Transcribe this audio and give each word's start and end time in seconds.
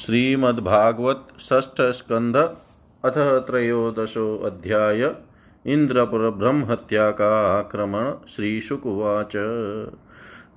श्रीमद्भागवत 0.00 1.28
षष्ठ 1.40 1.80
स्कंध 1.80 2.36
अथ 3.04 3.14
त्रयोदशो 3.46 4.38
अध्याय 4.38 5.14
इंद्रपुर 5.66 6.30
ब्रह्महत्या 6.30 7.10
का 7.10 7.58
आक्रमण 7.58 8.26
श्रीशुकुवाच। 8.28 9.36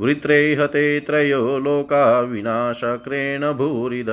वृत्रे 0.01 0.55
हते 0.55 0.99
त्रयो 0.99 1.59
लोका 1.59 2.21
विनाशक्रेण 2.21 3.51
भूरिद 3.51 4.07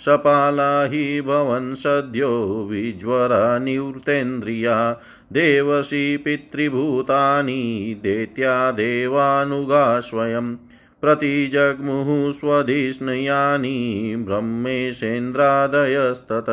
सपाला 0.00 0.84
हि 0.84 1.20
भवन् 1.20 1.74
सद्यो 1.74 2.68
विज्वरा 2.70 3.58
निवृतेन्द्रिया 3.58 4.92
देवसी 5.32 6.16
पितृभूतानि 6.16 8.00
दैत्या 8.02 8.70
देवानुगा 8.70 10.00
स्वयम् 10.00 10.56
प्रतिजग्मुः 11.04 12.32
स्वधिष्णयानि 12.32 14.14
ब्रह्मेशेन्द्रादयस्तत। 14.18 16.46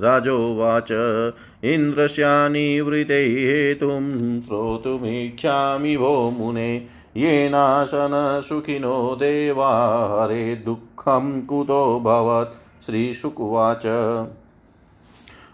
राजोवाच 0.00 0.88
इन्द्रस्यानिवृते 1.64 3.14
हेतुं 3.14 4.40
श्रोतुमिच्छामि 4.40 5.96
वो 5.96 6.30
मुने। 6.30 6.86
येनाशन 7.16 8.42
सुखिनो 8.48 9.16
देवा, 9.20 10.16
हरे 10.20 10.56
दुःखं 10.56 11.42
कुतो 11.42 12.00
भवत्। 12.00 12.86
श्रीशुकुवाच। 12.86 13.86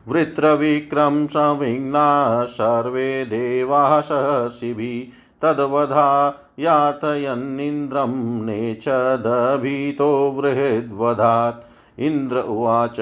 वृत्रविक्रम 0.09 1.27
संविघ्ना, 1.27 2.45
सर्वे 2.45 3.25
देवाः 3.25 4.01
सहर्षिभिः 4.01 5.17
तद्वधा 5.43 6.43
यातयन्निन्द्रं 6.59 8.45
नेच्छदभीतो 8.45 10.31
बृहद्वधात्। 10.31 11.67
इन्द्र 12.01 12.37
उवाच 12.37 12.97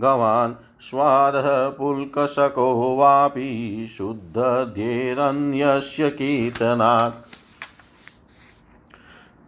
गवान् 0.00 0.65
स्वादः 0.80 1.68
पुल्कशको 1.68 2.96
वापि 2.96 3.86
शुद्धध्येरन्यस्य 3.98 6.10
कीर्तनात्। 6.10 7.34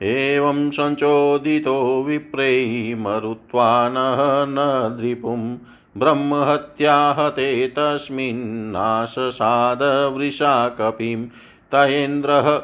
एवं 0.03 0.71
सञ्चोदितो 0.71 2.03
विप्रै 2.03 2.95
मरुत्वा 2.99 3.89
नः 3.89 4.97
द्रिपुं 4.97 5.59
ब्रह्महत्याहते 5.97 7.69
तस्मिन्नाशसादवृषा 7.69 10.69
कपिं 10.69 11.27
तयेन्द्रः 11.73 12.63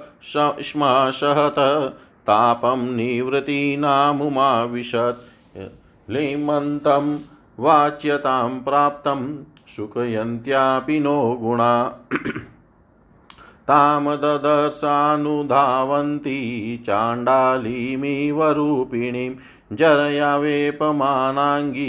श्माशहत 0.62 1.54
तापं 2.26 2.96
निवृत्तीनामुमाविशत् 2.96 5.28
लिमन्तं 6.10 7.18
वाच्यतां 7.58 8.60
प्राप्तं 8.60 9.44
सुखयन्त्यापि 9.76 11.00
नो 11.00 11.38
गुणा। 11.42 11.92
तां 13.68 14.04
ददर्शानुधावन्ती 14.22 16.36
चाण्डालीमिव 16.86 18.40
रूपिणीं 18.56 19.32
जरया 19.76 20.30
वेपमानाङ्गी 20.36 21.86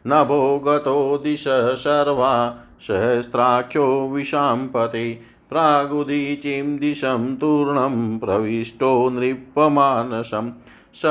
नभो 0.06 0.42
गतो 0.66 0.98
दिश 1.24 1.44
सर्वा 1.84 2.34
सहस्राक्षो 2.86 3.86
विशाम्पते 4.08 5.06
प्रागुदीचीं 5.50 6.78
दिशं 6.78 7.36
तूर्णं 7.36 8.19
प्रविष्टो 8.19 9.09
नृपमानसं। 9.09 10.53
स 10.94 11.06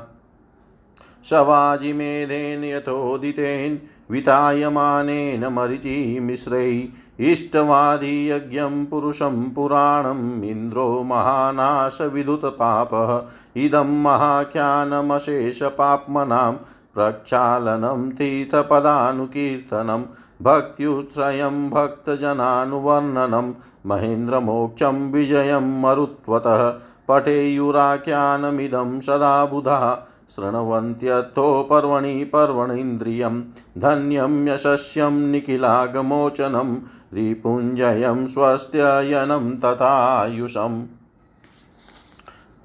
शवाजिमेधेन 1.25 2.65
यथोदितेन 2.65 3.79
वितायमानेन 4.11 5.47
मरिचिमिश्रैः 5.47 6.89
इष्टवादियज्ञं 7.21 8.87
पुरुषं 8.87 9.51
पुराणम् 9.51 10.45
इन्द्रो 10.45 11.03
महानाशविदुतपापः। 11.03 13.23
इदं 13.57 14.03
महाख्यानमशेषपाप्मनां 14.03 16.53
प्रक्षालनं 16.95 18.11
तीर्थपदानुकीर्तनं, 18.11 20.05
भक्त्युत्रयं 20.43 21.71
भक्तजनानुवर्णनं, 21.71 23.53
महेन्द्रमोक्षं 23.87 25.13
विजयं 25.13 25.81
मरुत्वतः। 25.81 26.81
पठेयुराख्यानमिदं 27.09 29.01
सदा 29.01 29.47
बुधा। 29.47 30.07
शृण्वन्त्यर्थो 30.37 31.67
पर्वणि 31.71 32.25
पर्वणीन्द्रियं 32.25 33.43
धन्यं 33.79 34.49
यशस्यं 34.49 35.11
निखिलागमोचनं 35.11 36.77
रिपुञ्जयं 37.15 38.27
स्वस्त्ययनं 38.27 39.57
तथायुषम्। 39.57 40.83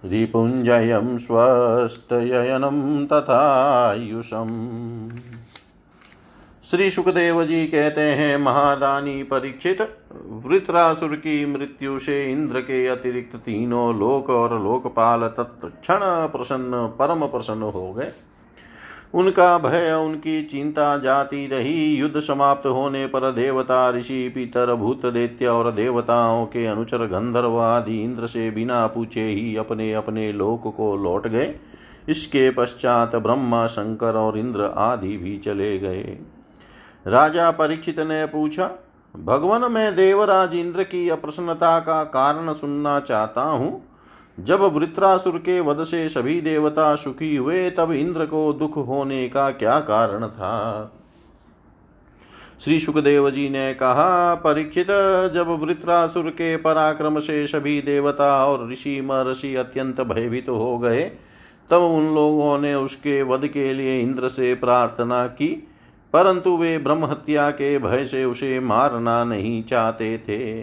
रिपुञ्जयं 0.05 1.17
स्वस्तयनं 1.17 3.07
तथायुषम्। 3.07 5.09
श्री 6.71 6.89
सुखदेव 6.91 7.43
जी 7.43 7.65
कहते 7.67 8.01
हैं, 8.01 8.37
महादानी 8.37 9.23
परीक्षित, 9.23 9.81
वृत्रासुर 10.45 11.15
की 11.15 11.45
मृत्यु 11.45 11.99
से 11.99 12.31
इंद्र 12.31 12.59
के 12.59 12.87
अतिरिक्त 12.87 13.35
तीनों 13.35 13.99
लोक 13.99 14.29
और 14.29 14.61
लोकपाल 14.61 15.21
तत्क्षण 15.21 15.99
प्रसन्न, 16.03 16.87
परम 16.99 17.25
प्रसन्न 17.25 17.61
हो 17.61 17.93
गए। 17.93 18.11
उनका 19.13 19.57
भय, 19.57 19.91
उनकी 19.91 20.43
चिंता 20.43 20.97
जाती 20.97 21.47
रही। 21.47 21.95
युद्ध 21.95 22.19
समाप्त 22.19 22.67
होने 22.67 23.07
पर 23.07 23.31
देवता, 23.31 23.89
ऋषि, 23.89 24.31
पितर, 24.35 24.73
भूत, 24.75 25.05
दैत्य 25.05 25.47
और 25.47 25.71
देवताओं 25.71 26.45
के 26.45 26.65
अनुचर 26.65 26.97
गंधर्व 26.97 27.59
आदि 27.59 28.03
इंद्र 28.03 28.27
से 28.27 28.51
बिना 28.51 28.87
पूछे 28.87 29.23
ही 29.23 29.55
अपने 29.55 29.93
अपने 29.93 30.33
लोक 30.33 30.73
को 30.77 30.95
लौट 30.95 31.27
गए। 31.27 31.55
इसके 32.09 32.51
पश्चात 32.51 33.15
ब्रह्मा, 33.15 33.67
शंकर 33.67 34.15
और 34.15 34.37
इंद्र 34.37 34.73
आदि 34.77 35.17
भी 35.17 35.37
चले 35.37 35.77
गए। 35.77 36.17
राजा 37.05 37.49
परीक्षित 37.51 37.99
ने 37.99 38.25
पूछा, 38.25 38.69
भगवान, 39.15 39.71
मैं 39.71 39.95
देवराज 39.95 40.55
इंद्र 40.55 40.83
की 40.83 41.09
अप्रसन्नता 41.09 41.79
का 41.79 42.03
कारण 42.03 42.53
सुनना 42.53 42.99
चाहता 42.99 43.41
हूँ। 43.41 43.83
जब 44.37 44.61
वृत्रासुर 44.61 45.37
के 45.37 45.59
वध 45.59 45.83
से 45.83 46.07
सभी 46.09 46.39
देवता 46.41 46.95
सुखी 46.95 47.35
हुए, 47.35 47.69
तब 47.69 47.91
इंद्र 47.91 48.25
को 48.25 48.51
दुख 48.53 48.77
होने 48.77 49.27
का 49.29 49.49
क्या 49.49 49.79
कारण 49.79 50.27
था? 50.27 50.91
श्री 52.59 52.79
सुखदेव 52.79 53.29
जी 53.29 53.49
ने 53.49 53.73
कहा, 53.73 54.35
परीक्षित, 54.35 54.87
जब 55.33 55.47
वृत्रासुर 55.61 56.29
के 56.29 56.55
पराक्रम 56.57 57.19
से 57.19 57.47
सभी 57.47 57.81
देवता 57.81 58.45
और 58.45 58.69
ऋषि 58.71 59.01
महर्षि 59.01 59.55
अत्यंत 59.55 60.01
भयभीत 60.01 60.45
तो 60.45 60.55
हो 60.55 60.77
गए, 60.79 61.03
तब 61.69 61.77
उन 61.77 62.13
लोगों 62.15 62.57
ने 62.59 62.73
उसके 62.75 63.21
वध 63.23 63.47
के 63.47 63.73
लिए 63.73 63.99
इंद्र 64.01 64.29
से 64.29 64.53
प्रार्थना 64.55 65.25
की। 65.27 65.67
परंतु 66.15 66.57
वे 66.57 66.77
ब्रह्म 66.77 67.05
हत्या 67.05 67.51
के 67.51 67.77
भय 67.79 68.05
से 68.05 68.25
उसे 68.25 68.59
मारना 68.59 69.23
नहीं 69.23 69.63
चाहते 69.63 70.17
थे। 70.17 70.61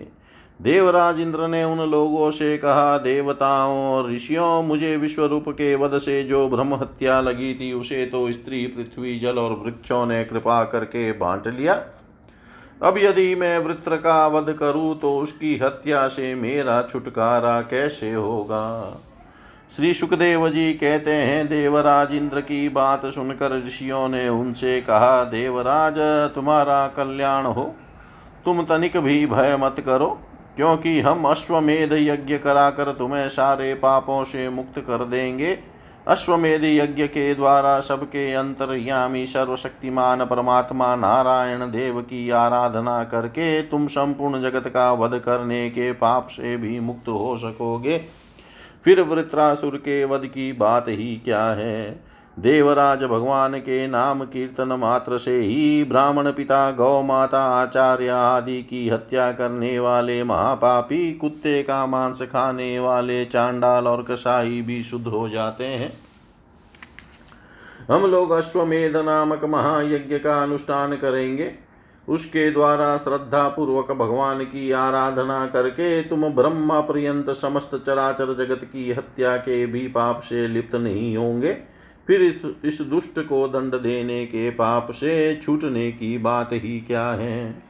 देवराज 0.63 1.21
इंद्र 1.21 1.49
ने 1.49 1.65
उन 1.65 1.79
लोगों 1.79 2.31
से 2.31 2.59
कहा, 2.59 2.99
देवताओं 2.99 3.93
और 3.95 4.11
ऋषियों, 4.11 4.63
मुझे 4.63 4.97
विश्व 4.97 5.25
रूप 5.25 5.49
के 5.49 5.75
वध 5.75 5.99
से 5.99 6.23
जो 6.23 6.49
ब्रह्म 6.49 6.75
हत्या 6.75 7.21
लगी 7.21 7.55
थी, 7.55 7.73
उसे 7.73 8.07
तो 8.07 8.33
स्त्री, 8.33 8.67
पृथ्वी, 8.67 9.19
जल 9.19 9.39
और 9.39 9.53
वृक्षों 9.53 10.07
ने 10.07 10.25
कृपा 10.25 10.65
करके 10.65 11.13
बांट 11.13 11.47
लिया। 11.47 11.83
अब 12.83 12.99
यदि 12.99 13.35
मैं 13.35 13.59
वृत्र 13.59 13.97
का 13.97 14.27
वध 14.27 14.53
करूँ 14.53 14.99
तो 15.01 15.19
उसकी 15.19 15.59
हत्या 15.59 16.09
से 16.09 16.35
मेरा 16.35 16.83
छुटकारा 16.83 17.61
कैसे 17.61 18.13
होगा? 18.13 19.01
श्री 19.77 19.95
सुखदेव 19.95 20.49
जी 20.49 20.73
कहते 20.73 21.11
हैं 21.11 21.47
देवराज 21.47 22.13
इंद्र 22.15 22.41
की 22.41 22.69
बात 22.69 23.07
सुनकर 23.07 23.53
ऋषियों 23.65 24.09
ने 24.09 24.29
उनसे 24.29 24.81
कहा, 24.81 25.25
देवराज, 25.25 25.95
तुम्हारा 26.35 26.87
कल्याण 26.87 27.47
हो। 27.47 27.63
तुम 28.45 28.63
तनिक 28.63 28.97
भी 28.97 29.27
भय 29.27 29.57
मत 29.61 29.81
करो, 29.81 30.09
क्योंकि 30.57 31.01
हम 31.01 31.25
अश्वमेध 31.25 31.93
यज्ञ 31.93 32.39
कराकर 32.39 32.93
तुम्हें 32.93 33.29
सारे 33.29 33.75
पापों 33.75 34.25
से 34.25 34.49
मुक्त 34.49 34.79
कर 34.79 35.05
देंगे। 35.05 35.59
अश्वमेध 36.09 36.65
यज्ञ 36.65 37.07
के 37.07 37.35
द्वारा 37.35 37.81
सबके 37.81 38.33
अंतर्यामी 38.33 39.27
सर्वशक्तिमान 39.27 40.25
परमात्मा 40.25 40.97
नारायण 40.97 41.61
देव 41.61 42.01
की 42.01 42.31
आराधना 42.31 43.05
करके 43.05 43.63
तुम 43.63 43.87
संपूर्ण 43.87 44.43
जगत 44.43 44.69
का 44.69 44.93
वध 44.93 45.19
करने 45.19 45.69
के 45.71 45.93
पाप 45.93 46.29
से 46.29 46.57
भी 46.57 46.81
मुक्त 46.81 47.09
हो 47.09 47.39
सकोगे। 47.39 48.22
फिर 48.85 49.01
वृत्रासुर 49.01 49.77
के 49.77 50.05
वध 50.05 50.27
की 50.27 50.53
बात 50.53 50.89
ही 50.89 51.17
क्या 51.25 51.45
है? 51.45 52.13
देवराज 52.39 53.05
भगवान 53.05 53.59
के 53.59 53.87
नाम 53.87 54.25
कीर्तन 54.25 54.69
मात्र 54.69 55.19
से 55.19 55.41
ही 55.41 55.85
ब्राह्मण 55.85 56.31
पिता 56.33 56.71
गौ 56.71 57.03
माता 57.03 57.45
आचार्य 57.45 58.09
आदि 58.09 58.63
की 58.63 58.89
हत्या 58.89 59.33
करने 59.33 59.79
वाले 59.79 60.25
महापापी, 60.25 61.13
कुत्ते 61.13 61.63
का 61.63 61.87
मांस 61.87 62.23
खाने 62.23 62.79
वाले 62.79 63.25
चांडाल 63.25 63.89
और 63.89 64.03
कसाई 64.03 64.63
भी 64.63 64.83
शुद्ध 64.83 65.07
हो 65.07 65.29
जाते 65.29 65.65
हैं। 65.65 65.93
हम 67.91 68.11
लोग 68.11 68.31
अश्वमेध 68.31 68.97
नामक 68.97 69.45
महायज्ञ 69.45 70.19
का 70.19 70.43
अनुष्ठान 70.43 70.97
करेंगे। 70.97 71.72
उसके 72.09 72.51
द्वारा 72.51 72.97
श्रद्धा 72.97 73.49
पूर्वक 73.49 73.93
भगवान 73.93 74.45
की 74.45 74.71
आराधना 74.73 75.47
करके 75.47 76.03
तुम 76.03 76.29
ब्रह्म 76.29 76.81
पर्यंत 76.81 77.31
समस्त 77.31 77.71
चराचर 77.87 78.35
जगत 78.35 78.65
की 78.65 78.93
हत्या 78.93 79.37
के 79.37 79.67
भी 79.67 79.89
पाप 79.89 80.21
से 80.21 80.49
लिप्त 80.49 80.75
नहीं 80.75 81.17
होंगे। 81.17 81.53
फिर 82.07 82.23
इस, 82.23 82.57
इस 82.65 82.81
दुष्ट 82.81 83.21
को 83.21 83.49
दंड 83.49 83.75
देने 83.75 84.27
के 84.27 84.51
पाप 84.51 84.91
से 84.91 85.41
छूटने 85.43 85.93
की 85.93 86.19
बात 86.19 86.51
ही 86.53 86.81
क्या 86.81 87.09
है? 87.09 87.65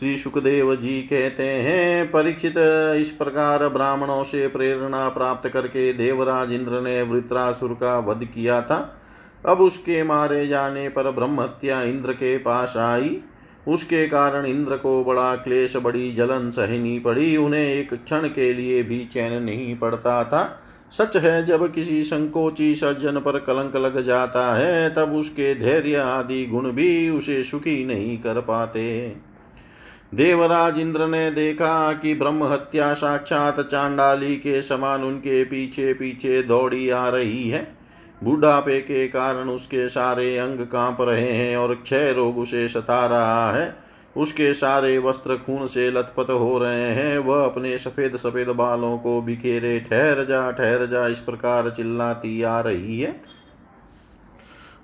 श्री 0.00 0.18
सुखदेव 0.18 0.76
जी 0.76 1.02
कहते 1.02 1.42
हैं 1.42 2.10
परीक्षित 2.10 2.54
इस 3.00 3.10
प्रकार 3.10 3.68
ब्राह्मणों 3.68 4.22
से 4.22 4.48
प्रेरणा 4.48 5.08
प्राप्त 5.08 5.48
करके 5.48 5.92
देवराज 5.92 6.52
इंद्र 6.52 6.80
ने 6.80 7.02
वृत्रासुर 7.02 7.72
का 7.72 7.98
वध 7.98 8.24
किया 8.24 8.62
था। 8.62 8.96
अब 9.46 9.60
उसके 9.60 10.02
मारे 10.02 10.46
जाने 10.46 10.88
पर 10.88 11.10
ब्रह्मत्या 11.10 11.82
इंद्र 11.82 12.12
के 12.12 12.38
पास 12.38 12.76
आई। 12.76 13.20
उसके 13.70 14.06
कारण 14.06 14.46
इंद्र 14.46 14.76
को 14.76 15.04
बड़ा 15.04 15.36
क्लेश, 15.36 15.76
बड़ी 15.76 16.12
जलन 16.12 16.50
सहनी 16.50 16.98
पड़ी। 16.98 17.36
उन्हें 17.36 17.74
एक 17.74 17.94
क्षण 17.94 18.28
के 18.28 18.52
लिए 18.52 18.82
भी 18.82 19.04
चैन 19.04 19.42
नहीं 19.42 19.76
पड़ता 19.76 20.24
था। 20.24 20.62
सच 20.92 21.16
है, 21.16 21.44
जब 21.44 21.72
किसी 21.72 22.02
संकोची 22.02 22.74
सज्जन 22.74 23.12
पर 23.12 23.38
कलंक 23.38 23.76
लग 23.76 24.02
जाता 24.02 24.54
है, 24.54 24.94
तब 24.94 25.12
उसके 25.12 25.54
धैर्य 25.54 25.96
आदि 25.96 26.46
गुण 26.46 26.70
भी 26.70 27.10
उसे 27.10 27.42
सुखी 27.42 27.84
नहीं 27.84 28.18
कर 28.18 28.40
पाते। 28.40 29.12
देवराज 30.14 30.78
इंद्र 30.78 31.06
ने 31.06 31.30
देखा 31.30 31.92
कि 31.92 32.14
ब्रह्म 32.14 32.44
हत्या 32.44 32.94
साक्षात 32.94 33.60
चांडाली 33.60 34.36
के 34.36 34.62
समान 34.62 35.02
उनके 35.02 35.44
पीछे 35.44 35.94
पीछे 35.94 36.42
दौड़ी 36.42 36.90
आ 36.90 37.08
रही 37.08 37.48
है। 37.48 37.79
बुढ़ापे 38.24 38.80
के 38.80 39.08
कारण 39.08 39.48
उसके 39.48 39.88
सारे 39.88 40.38
अंग 40.38 40.58
काँप 40.66 41.00
रहे 41.00 41.32
हैं 41.32 41.56
और 41.56 41.74
क्षय 41.74 42.12
रोग 42.12 42.38
उसे 42.38 42.68
सता 42.68 43.06
रहा 43.06 43.52
है। 43.52 43.74
उसके 44.16 44.54
सारे 44.54 44.98
वस्त्र 44.98 45.36
खून 45.36 45.66
से 45.66 45.90
लथपथ 45.90 46.30
हो 46.30 46.58
रहे 46.58 46.90
हैं। 46.90 47.18
वह 47.18 47.44
अपने 47.44 47.78
सफ़ेद 47.78 48.16
सफ़ेद 48.16 48.48
बालों 48.48 48.98
को 48.98 49.20
बिखेरे 49.22 49.80
ठहर 49.80 50.24
जा 50.24 50.50
ठहर 50.50 50.86
जा, 50.86 51.06
इस 51.06 51.18
प्रकार 51.18 51.70
चिल्लाती 51.70 52.42
आ 52.42 52.60
रही 52.60 53.00
है। 53.00 53.20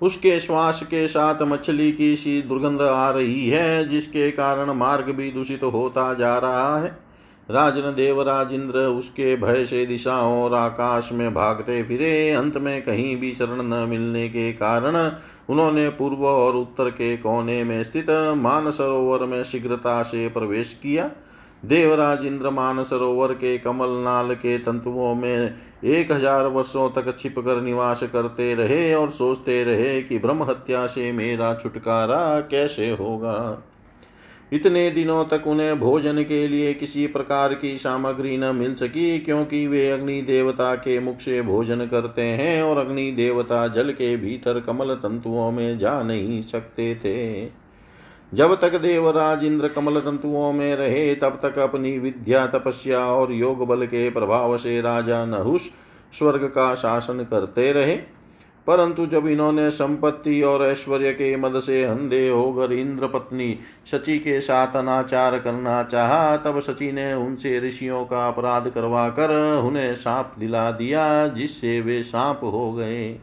उसके 0.01 0.39
श्वास 0.39 0.81
के 0.83 1.07
साथ 1.07 1.41
मछली 1.41 1.91
की 1.91 2.15
सी 2.15 2.41
दुर्गंध 2.41 2.81
आ 2.81 3.09
रही 3.09 3.47
है, 3.49 3.87
जिसके 3.87 4.31
कारण 4.31 4.71
मार्ग 4.71 5.05
भी 5.05 5.31
दूषित 5.31 5.61
तो 5.61 5.69
होता 5.69 6.13
जा 6.13 6.37
रहा 6.37 6.77
है। 6.77 7.06
राजन 7.49 7.93
देवराज 7.95 8.53
इंद्र 8.53 8.79
उसके 8.79 9.35
भय 9.35 9.65
से 9.65 9.85
दिशाओं 9.85 10.41
और 10.43 10.53
आकाश 10.53 11.09
में 11.11 11.33
भागते 11.33 11.81
फिरे। 11.83 12.31
अंत 12.31 12.57
में 12.57 12.81
कहीं 12.81 13.15
भी 13.17 13.33
शरण 13.33 13.61
न 13.63 13.87
मिलने 13.89 14.27
के 14.29 14.51
कारण 14.53 14.95
उन्होंने 15.49 15.87
पूर्व 15.89 16.25
और 16.25 16.55
उत्तर 16.55 16.89
के 16.89 17.15
कोने 17.17 17.63
में 17.63 17.81
स्थित 17.83 18.09
मानसरोवर 18.37 19.25
में 19.25 19.43
शीघ्रता 19.43 20.01
से 20.03 20.27
प्रवेश 20.29 20.73
किया। 20.73 21.09
देवराज 21.63 22.25
इंद्र 22.25 22.49
मान 22.49 22.83
सरोवर 22.83 23.33
के 23.33 23.57
कमल 23.57 23.89
नाल 24.03 24.33
के 24.35 24.57
तंतुओं 24.57 25.13
में 25.15 25.55
एक 25.85 26.11
हज़ार 26.11 26.47
वर्षों 26.47 26.89
तक 26.91 27.17
छिप 27.19 27.39
कर 27.39 27.61
निवास 27.61 28.03
करते 28.03 28.53
रहे 28.55 28.93
और 28.93 29.09
सोचते 29.11 29.63
रहे 29.63 30.01
कि 30.01 30.19
ब्रह्म 30.19 30.43
हत्या 30.43 30.85
से 30.87 31.11
मेरा 31.11 31.53
छुटकारा 31.53 32.19
कैसे 32.41 32.89
होगा। 32.91 33.63
इतने 34.51 34.89
दिनों 34.91 35.23
तक 35.25 35.47
उन्हें 35.47 35.79
भोजन 35.79 36.23
के 36.23 36.47
लिए 36.47 36.73
किसी 36.73 37.07
प्रकार 37.07 37.53
की 37.53 37.77
सामग्री 37.77 38.37
न 38.37 38.55
मिल 38.55 38.75
सकी, 38.75 39.19
क्योंकि 39.19 39.67
वे 39.67 39.89
अग्नि 39.91 40.21
देवता 40.21 40.75
के 40.75 40.99
मुख 40.99 41.19
से 41.19 41.41
भोजन 41.41 41.85
करते 41.85 42.21
हैं 42.21 42.61
और 42.63 42.77
अग्नि 42.77 43.11
देवता 43.11 43.67
जल 43.67 43.91
के 43.91 44.15
भीतर 44.17 44.59
कमल 44.59 44.93
तंतुओं 44.95 45.51
में 45.51 45.77
जा 45.79 46.01
नहीं 46.03 46.41
सकते 46.41 46.95
थे। 46.95 47.45
जब 48.33 48.55
तक 48.55 48.75
देवराज 48.75 49.43
इंद्र 49.43 49.67
कमल 49.67 49.99
तंतुओं 49.99 50.51
में 50.53 50.75
रहे, 50.75 51.15
तब 51.15 51.39
तक 51.43 51.57
अपनी 51.59 51.97
विद्या, 51.99 52.45
तपस्या 52.47 52.99
और 52.99 53.31
योग 53.31 53.67
बल 53.67 53.85
के 53.85 54.09
प्रभाव 54.09 54.57
से 54.57 54.81
राजा 54.81 55.25
नहुष 55.25 55.61
स्वर्ग 56.13 56.43
का 56.45 56.73
शासन 56.75 57.23
करते 57.23 57.71
रहे। 57.71 58.16
परंतु 58.67 59.05
जब 59.05 59.27
इन्होंने 59.27 59.69
संपत्ति 59.71 60.41
और 60.41 60.65
ऐश्वर्य 60.65 61.11
के 61.11 61.35
मद 61.35 61.59
से 61.59 61.83
अंधे 61.83 62.29
होकर 62.29 62.73
इंद्र 62.73 63.07
पत्नी 63.07 63.59
शची 63.87 64.17
के 64.19 64.41
साथ 64.41 64.75
अनाचार 64.75 65.39
करना 65.39 65.83
चाहा, 65.83 66.37
तब 66.37 66.59
शची 66.59 66.91
ने 66.91 67.13
उनसे 67.13 67.59
ऋषियों 67.59 68.05
का 68.05 68.27
अपराध 68.27 68.69
करवा 68.69 69.09
कर 69.09 69.61
उन्हें 69.63 69.95
सांप 69.95 70.35
दिला 70.39 70.71
दिया, 70.71 71.27
जिससे 71.27 71.81
वे 71.81 72.03
सांप 72.03 72.39
हो 72.43 72.73
गए। 72.73 73.19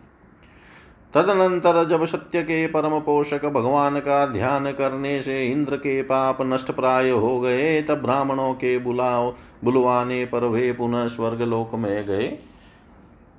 तदनंतर 1.15 1.89
जब 1.89 2.05
सत्य 2.05 2.43
के 2.43 2.67
परम 2.67 2.99
पोषक 3.01 3.45
भगवान 3.45 3.99
का 3.99 4.27
ध्यान 4.27 4.73
करने 4.73 5.23
से 5.23 5.47
इंद्र 5.47 5.77
के 5.77 6.03
पाप 6.03 6.39
नष्ट 6.41 6.71
प्राय 6.71 7.11
हो 7.11 7.41
गए, 7.41 7.83
तब 7.83 8.03
ब्राह्मणों 8.03 8.53
के 8.55 8.79
बुलाओ, 8.79 9.35
बुलवाने 9.65 10.25
पर 10.25 10.45
वे 10.45 10.73
पुनः 10.73 11.07
स्वर्ग 11.07 11.43
लोक 11.43 11.75
में 11.75 12.05
गए। 12.07 12.39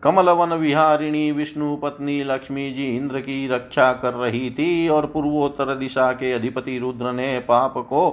कमलवन 0.05 0.53
विहारिणी 0.53 1.31
विष्णु 1.31 1.75
पत्नी 1.75 2.23
लक्ष्मी 2.23 2.71
जी 2.71 2.85
इंद्र 2.97 3.19
की 3.19 3.47
रक्षा 3.47 3.93
कर 3.93 4.13
रही 4.13 4.49
थी 4.51 4.87
और 4.89 5.05
पूर्वोत्तर 5.05 5.75
दिशा 5.75 6.11
के 6.11 6.31
अधिपति 6.33 6.77
रुद्र 6.79 7.11
ने 7.11 7.39
पाप 7.39 7.73
को 7.77 8.09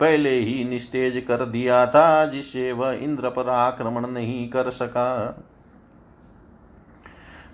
पहले 0.00 0.30
ही 0.30 0.64
निस्तेज 0.64 1.16
कर 1.28 1.44
दिया 1.46 1.86
था, 1.86 2.26
जिससे 2.26 2.72
वह 2.72 2.92
इंद्र 2.92 3.28
पर 3.28 3.48
आक्रमण 3.48 4.06
नहीं 4.06 4.48
कर 4.48 4.70
सका। 4.70 5.26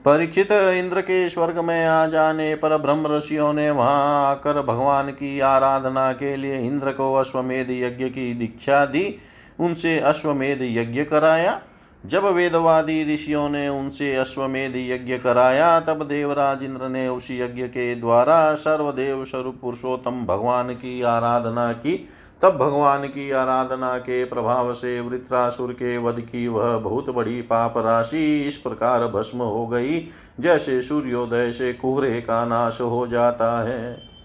परीक्षित 0.04 0.52
इंद्र 0.52 1.00
के 1.00 1.28
स्वर्ग 1.28 1.58
में 1.58 1.86
आ 1.86 2.06
जाने 2.06 2.54
पर 2.54 2.76
ब्रह्म 2.76 3.16
ऋषियों 3.16 3.52
ने 3.52 3.70
वहाँ 3.70 4.30
आकर 4.30 4.62
भगवान 4.62 5.10
की 5.10 5.40
आराधना 5.40 6.12
के 6.12 6.36
लिए 6.36 6.58
इंद्र 6.58 6.92
को 6.92 7.14
अश्वमेध 7.14 7.70
यज्ञ 7.70 8.08
की 8.08 8.32
दीक्षा 8.34 8.86
दी। 8.86 9.18
उनसे 9.60 9.98
अश्वमेध 10.00 10.58
यज्ञ 10.62 11.04
कराया। 11.04 11.60
जब 12.06 12.24
वेदवादी 12.24 13.14
ऋषियों 13.14 13.48
ने 13.48 13.68
उनसे 13.68 14.14
अश्वमेध 14.16 14.76
यज्ञ 14.76 15.18
कराया, 15.18 15.80
तब 15.80 16.02
देवराज 16.02 16.62
इंद्र 16.62 16.88
ने 16.88 17.08
उस 17.08 17.30
यज्ञ 17.30 17.62
के 17.62 17.94
द्वारा 17.94 18.54
सर्वदेव 18.54 19.24
स्वरूप 19.24 19.58
पुरुषोत्तम 19.62 20.24
भगवान 20.26 20.74
की 20.74 21.02
आराधना 21.02 21.72
की। 21.72 22.08
तब 22.42 22.56
भगवान 22.56 23.04
की 23.04 23.30
आराधना 23.30 23.98
के 23.98 24.24
प्रभाव 24.24 24.74
से 24.74 25.00
वृत्रासुर 25.00 25.72
के 25.72 25.98
वध 25.98 26.20
की 26.20 26.48
वह 26.48 26.76
बहुत 26.78 27.10
बड़ी 27.10 27.42
पाप 27.42 27.74
राशि 27.76 28.40
इस 28.40 28.56
प्रकार 28.56 29.06
भस्म 29.06 29.38
हो 29.38 29.66
गई, 29.66 30.08
जैसे 30.40 30.82
सूर्योदय 30.82 31.52
से 31.52 31.72
कुहरे 31.72 32.20
का 32.20 32.44
नाश 32.44 32.80
हो 32.80 33.06
जाता 33.06 33.68
है। 33.68 34.17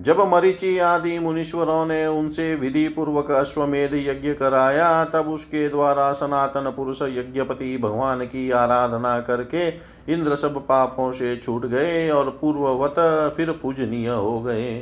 जब 0.00 0.20
मरीचि 0.20 0.78
आदि 0.78 1.18
मुनीश्वरों 1.18 1.86
ने 1.86 2.06
उनसे 2.06 2.54
विधि 2.54 2.88
पूर्वक 2.88 3.30
अश्वमेध 3.30 3.94
यज्ञ 3.94 4.32
कराया, 4.34 5.04
तब 5.04 5.28
उसके 5.28 5.68
द्वारा 5.68 6.12
सनातन 6.12 6.72
पुरुष 6.76 7.02
यज्ञपति 7.02 7.76
भगवान 7.78 8.24
की 8.24 8.50
आराधना 8.50 9.18
करके 9.20 9.68
इंद्र 10.12 10.36
सब 10.36 10.58
पापों 10.66 11.10
से 11.12 11.36
छूट 11.36 11.66
गए 11.66 12.10
और 12.10 12.38
पूर्ववत 12.40 12.94
फिर 13.36 13.50
पूजनीय 13.52 14.08
हो 14.08 14.40
गए। 14.40 14.74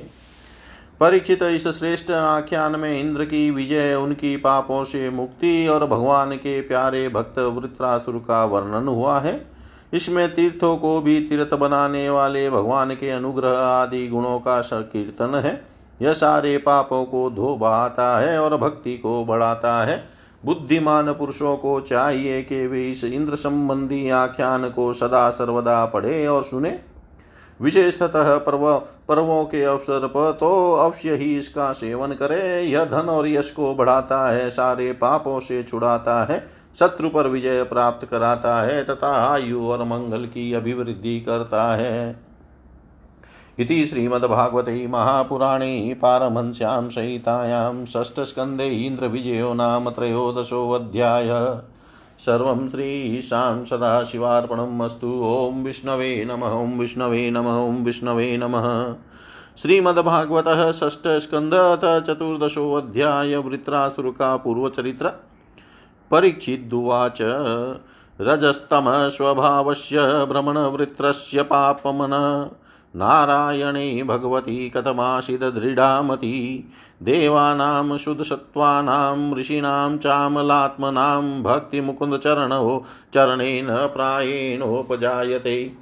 परीक्षित 1.00 1.42
इस 1.42 1.68
श्रेष्ठ 1.68 2.10
आख्यान 2.10 2.80
में 2.80 3.00
इंद्र 3.00 3.24
की 3.24 3.50
विजय, 3.50 3.94
उनकी 3.94 4.36
पापों 4.36 4.84
से 4.84 5.10
मुक्ति 5.10 5.68
और 5.68 5.86
भगवान 5.86 6.32
के 6.36 6.60
प्यारे 6.60 7.08
भक्त 7.08 7.38
वृत्रासुर 7.38 8.24
का 8.28 8.44
वर्णन 8.44 8.88
हुआ 8.88 9.18
है। 9.20 9.57
इसमें 9.92 10.34
तीर्थों 10.34 10.76
को 10.76 11.00
भी 11.00 11.20
तीर्थ 11.20 11.54
बनाने 11.54 12.08
वाले 12.10 12.48
भगवान 12.50 12.94
के 12.94 13.10
अनुग्रह 13.10 13.58
आदि 13.58 14.06
गुणों 14.08 14.38
का 14.38 14.60
संकीर्तन 14.60 15.34
है। 15.34 15.60
यह 16.02 16.12
सारे 16.12 16.56
पापों 16.58 17.04
को 17.04 17.28
धो 17.30 17.54
बहाता 17.56 18.18
है 18.18 18.38
और 18.40 18.56
भक्ति 18.56 18.96
को 18.96 19.24
बढ़ाता 19.24 19.82
है। 19.84 20.02
बुद्धिमान 20.44 21.12
पुरुषों 21.12 21.56
को 21.56 21.80
चाहिए 21.80 22.42
कि 22.42 22.66
वे 22.66 22.88
इस 22.88 23.04
इंद्र 23.04 23.36
संबंधी 23.36 24.08
आख्यान 24.10 24.68
को 24.68 24.92
सदा 24.92 25.28
सर्वदा 25.30 25.84
पढ़े 25.86 26.26
और 26.26 26.42
सुने। 26.42 26.78
विशेषतः 27.60 28.36
पर्व, 28.36 28.74
पर्वों 29.08 29.44
के 29.44 29.62
अवसर 29.62 30.06
पर 30.06 30.30
तो 30.32 30.72
अवश्य 30.74 31.14
ही 31.14 31.36
इसका 31.36 31.72
सेवन 31.72 32.12
करें। 32.12 32.62
यह 32.62 32.84
धन 32.84 33.08
और 33.08 33.28
यश 33.28 33.50
को 33.50 33.74
बढ़ाता 33.74 34.26
है, 34.28 34.48
सारे 34.50 34.92
पापों 34.92 35.38
से 35.40 35.62
छुड़ाता 35.62 36.22
है। 36.24 36.38
शत्रु 36.76 37.08
पर 37.08 37.26
विजय 37.26 37.62
प्राप्त 37.62 38.06
कराता 38.06 38.62
है, 38.62 38.84
तथा 38.84 39.32
आयु 39.32 39.66
और 39.66 39.84
मंगल 39.84 40.26
की 40.26 40.52
अभिवृद्धि 40.52 41.20
करता 41.20 41.76
है। 41.76 42.20
इति 43.58 43.86
श्रीमद्भागवते 43.86 44.86
महापुराणे 44.86 45.96
पारमहंस्यां 46.02 46.88
सहितायां 46.88 47.84
षष्ठस्कन्धे 47.84 48.66
इन्द्रविजयो 48.66 49.54
नाम 49.54 49.90
त्रयोदशोऽध्याय। 49.90 51.28
सर्वं 52.18 52.68
श्रीशां 52.68 53.64
सदाशिवार्पणम् 53.64 54.82
अस्तु। 54.82 55.22
ॐ 55.24 55.64
विष्णवे 55.64 56.24
नमः, 56.24 56.48
ॐ 56.48 56.78
विष्णवे 56.78 57.30
नमः, 57.30 57.52
ॐ 57.52 57.84
विष्णवे 57.84 58.36
नमः। 58.36 58.94
श्रीमद्भागवतः 59.56 60.70
षष्ठस्कन्धः 60.70 62.00
चतुर्दशोऽध्याय 62.00 63.36
वृत्रासुर 63.36 64.14
का 64.18 64.36
पूर्वचरित्र 64.36 65.12
परीक्षिदुवाच 66.10 67.18
रजस्तमस्वभावस्य 68.20 70.24
भ्रमणवृत्रस्य 70.24 71.42
पापमन। 71.42 72.46
नारायणे 72.96 74.02
भगवती 74.02 74.70
कथमासीदृढामती 74.70 76.68
देवानां 77.02 77.98
शुद्धसत्त्वानां, 77.98 79.34
ऋषीणां 79.34 79.98
चामलात्मनां 79.98 81.42
भक्तिमुकुन्दचरणो 81.42 82.84
चरणेन 83.14 83.66
प्रायेणोपजायते। 83.70 85.72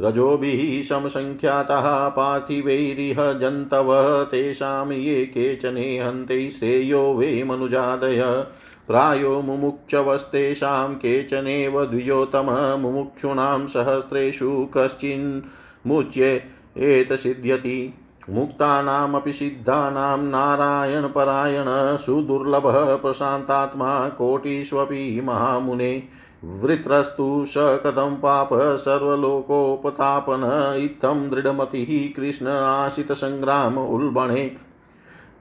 रजोभिः 0.00 0.82
समसङ्ख्यातः 0.82 2.08
पार्थिवैरिह 2.08 3.32
जन्तवः, 3.32 4.24
तेषां 4.24 4.92
ये 4.92 5.24
केचने 5.24 5.98
हन्ते 5.98 6.50
श्रेयो 6.50 7.14
वे 7.14 7.44
मनुजादय। 7.44 8.46
प्रायो 8.88 9.40
मुमुक्षवस्तेषां 9.42 10.94
केचनेव 10.94 11.84
द्विजोतम 11.84 12.78
मुमुक्षूणां 12.80 13.66
सहस्रेषु 13.66 14.68
कश्चिन्मुच्ये 14.76 16.42
एतसिद्ध्यति। 16.78 17.94
मुक्तानामपि 18.30 19.32
सिद्धानां 19.32 20.18
नारायणपरायण 20.18 21.96
सुदुर्लभः 21.96 22.96
प्रशान्तात्मा 22.96 24.08
कोटिष्वपि 24.08 25.20
महामुने। 25.24 26.02
वृत्रस्तु 26.44 27.44
स 27.46 27.54
कथं 27.58 28.16
पाप 28.16 28.48
सर्वलोकोपतापन 28.52 30.42
इत्थं 30.78 31.30
दृढमतिः 31.30 32.20
कृष्ण 32.20 32.46
आशितसङ्ग्राम 32.46 33.78
उल्बणे। 33.78 34.65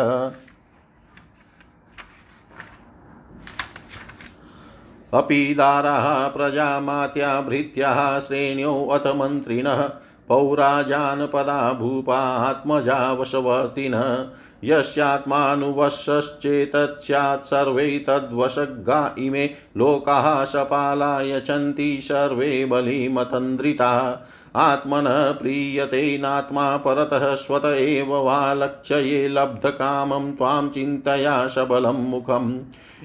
अपि 5.15 5.55
दाराः 5.55 6.29
प्रजामात्या 6.29 7.41
भृत्याः 7.41 8.19
श्रेण्योऽथ 8.19 9.07
मन्त्रिणः। 9.07 9.91
पौराजानपदा 10.31 11.73
भूपात्मजा 11.73 13.13
वशवर्तिनः 13.13 14.27
यस्यात्मानुवशश्चेतत् 14.65 17.03
स्यात् 17.03 17.45
सर्वे 17.45 18.05
तद्वशगा 18.09 19.15
इमे 19.19 19.51
लोकाः 19.77 20.45
सपाला 20.45 21.21
यचन्ति 21.21 21.99
सर्वे 22.03 22.65
बलिमतन्द्रिता 22.65 24.21
आत्मनः 24.57 25.33
प्रीयते 25.33 26.19
नात्मा 26.19 26.77
परतः 26.77 27.35
स्वत 27.35 27.65
एव 27.65 28.25
वा 28.25 28.55
लक्ष्ये 28.55 29.29
लब्धकामं 29.29 30.33
त्वां 30.33 30.69
चिन्तया 30.69 31.47
सबलं 31.47 32.11
मुखम्। 32.11 32.59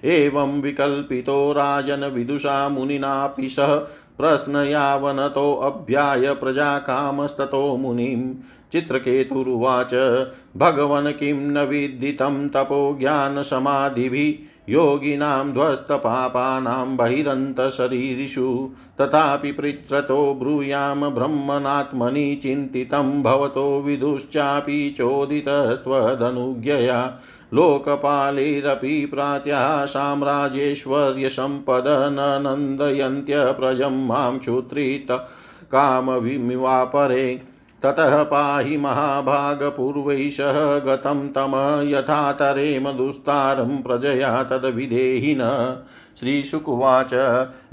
एवं 0.06 0.62
विकल्पितो 0.62 1.52
राजन 1.52 2.06
विदुषा 2.06 2.70
मुनिनापि 2.70 3.50
सह 3.50 3.88
प्रश्नयावनतोऽभ्याय 4.18 6.34
प्रजाकामस्ततो 6.34 7.78
मुनिम्। 7.78 8.34
चित्रकेतुरुवाच, 8.72 10.26
भगवन् 10.58 11.14
किं 11.14 11.34
न 11.34 11.58
विदितं 11.58 12.50
तपो 12.50 12.98
ज्ञानसमाधिभिः, 13.00 14.52
योगिनां 14.70 15.52
ध्वस्तपापानां 15.52 16.98
बहिरन्तशरीरिषु। 16.98 18.70
तथापि 19.02 19.52
पृच्छ्रतो 19.52 20.34
ब्रूयां 20.34 21.02
ब्रह्मणात्मनि 21.02 22.40
चिन्तितं, 22.44 23.24
भवतो 23.24 23.82
विदुश्चापि 23.82 24.96
चोदितस्त्वदनुज्ञया। 24.98 27.20
लोकपालैरपि 27.56 29.06
प्रात्याः 29.06 29.86
साम्राज्येश्वर्यसम्पद 29.86 31.84
न 31.88 32.40
नन्दयन्त्यप्रजं 32.44 34.08
माँ 34.08 34.40
क्षुत्रित 34.40 35.08
कामविमिवापरे। 35.72 37.42
ततः 37.84 38.24
पाहि 38.24 38.78
महाभागपूर्वैः 38.78 40.30
सह 40.30 40.80
गतं 40.80 41.28
तम 41.28 41.84
यथा 41.88 42.32
तरेम 42.32 42.92
दुस्तारं 42.92 43.82
प्रजया 43.82 44.44
तद्विधेहि 44.44 45.38
न 45.40 45.78
श्रीशुकुवाच 46.20 47.10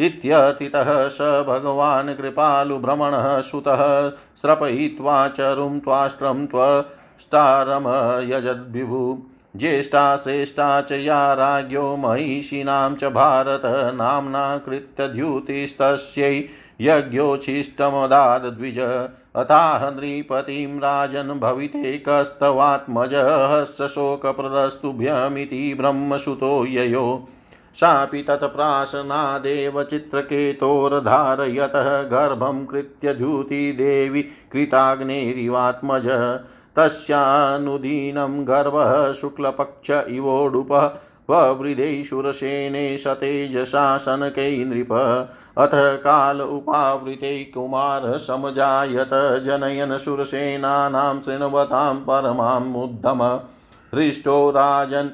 इत्यतितः 0.01 1.09
स 1.09 1.45
भगवान् 1.49 2.15
कृपालुभ्रमणः 2.15 3.41
सुतः 3.41 4.09
स्रपयित्वा 4.41 5.29
चरुं 5.29 5.81
त्वाष्ट्रं 5.81 6.47
त्वष्टारमयजद्विभु 6.47 9.23
ज्येष्ठा 9.57 10.17
श्रेष्ठा 10.17 10.81
च 10.81 10.93
या 10.93 11.35
राज्ञो 11.35 11.97
महिषीणां 11.97 12.95
च 12.95 13.05
भारत 13.05 13.95
नाम्ना 13.95 14.59
कृत्यद्युतिस्तस्यै 14.59 16.49
यज्ञोच्छिष्टमदाद्विज। 16.81 19.09
अताह 19.37 19.91
नृपतिं 19.91 20.79
राजन् 20.79 21.41
भविते 21.41 21.99
कस्तवात्मजः 21.99 23.65
शोकप्रदस्तुभ्यमिति 23.65 25.75
ब्रह्मसुतो 25.75 26.67
ययो। 26.67 27.29
सापि 27.75 28.23
तत्प्राशनादेव 28.23 29.85
चित्रकेतोर्धारयतः 29.85 32.03
गर्भं 32.03 32.67
कृत्य 32.67 33.15
द्यूतिदेवी 33.15 34.23
कृताग्नेरिवात्मज। 34.23 36.07
तस्यानुदीनं 36.77 38.45
गर्भः 38.45 39.13
शुक्लपक्ष 39.13 39.91
इवोडुपः 39.91 40.91
ववृधे 41.31 42.05
शूरसेने 42.05 42.99
सतेजसा 42.99 43.99
शनकै 43.99 44.65
नृप। 44.65 44.93
अथ 45.59 45.71
काल 45.75 46.41
उपावृते 46.43 47.45
कुमार 47.45 48.19
समजायत 48.19 49.11
जनयन 49.45 49.97
शूरसेनानां 49.99 51.21
शृण्वतां 51.21 51.95
परमामुद्धम 51.97 53.23
हृष्टो 53.93 54.51
राजन् 54.51 55.11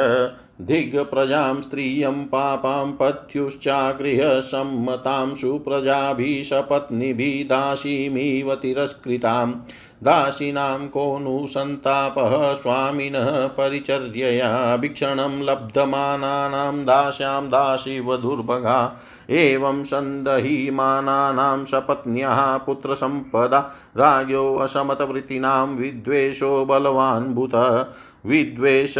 दिग्प्रजां 0.60 1.60
स्त्रियं 1.60 2.12
पापां 2.12 2.92
पत्युश्चागृहसम्मतां 2.92 5.34
सुप्रजाभिः 5.34 6.44
सपत्नीभिः 6.44 7.48
दासीमिव 7.48 8.54
तिरस्कृताम् 8.54 9.54
दासीनां 10.02 10.88
को 10.88 11.18
नु 11.18 11.46
सन्तापः 11.46 12.54
स्वामिनः 12.54 13.46
परिचर्यया 13.46 14.76
भिक्षणं 14.76 15.42
लब्धमानानां 15.42 16.84
दास्यां 16.84 17.48
दासीव 17.48 18.16
दुर्भगा। 18.16 19.00
एवं 19.30 19.84
सन्दहीमानानां 19.84 21.64
सपत्न्यः 21.64 22.56
पुत्रसम्पदा। 22.56 23.74
राज्ञो 23.96 24.56
असमतवृत्तीनां 24.56 25.66
विद्वेषो 25.66 26.64
बलवान् 26.64 27.34
भूतः 27.34 27.86
विद्वेष 28.26 28.94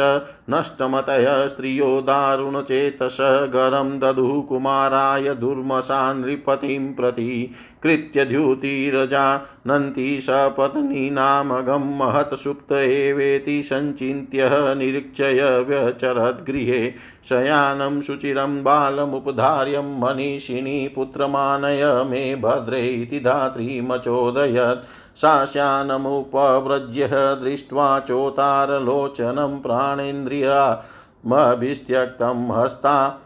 नष्टमतय 0.51 1.27
स्त्रियो 1.49 2.01
दारुणचेतस 2.01 3.17
गरं 3.55 3.99
दधुः 3.99 4.41
कुमाराय 4.49 5.35
दुर्मसा 5.35 6.13
नृपतिं 6.13 6.93
प्रति 6.95 7.55
कृत्य 7.83 8.25
द्युतिरजानन्ति 8.25 10.09
सपत्नीनामगं 10.23 11.85
महत् 11.99 12.35
सुप्त 12.35 12.73
एवेति 12.73 13.63
सञ्चिन्त्य 13.63 14.51
निरीक्षय 14.79 15.41
व्यचरद्गृहे 15.69 16.81
शयानं 17.29 18.01
शुचिरं 18.01 18.63
बालमुपधार्यं 18.65 19.99
मनीषिणी 20.01 20.77
पुत्रमानय 20.89 21.85
मे 22.11 22.25
भद्रे 22.43 22.87
इति 22.93 23.21
धात्रीमचोदयत् 23.21 24.87
शास्यानमुपव्रज्य 25.21 27.09
दृष्ट्वा 27.43 28.01
चोतारलोचनं 28.01 29.61
प्राणेन्द्रियामभिस्त्यक्तं 29.61 32.53
हस्ता 32.53 33.21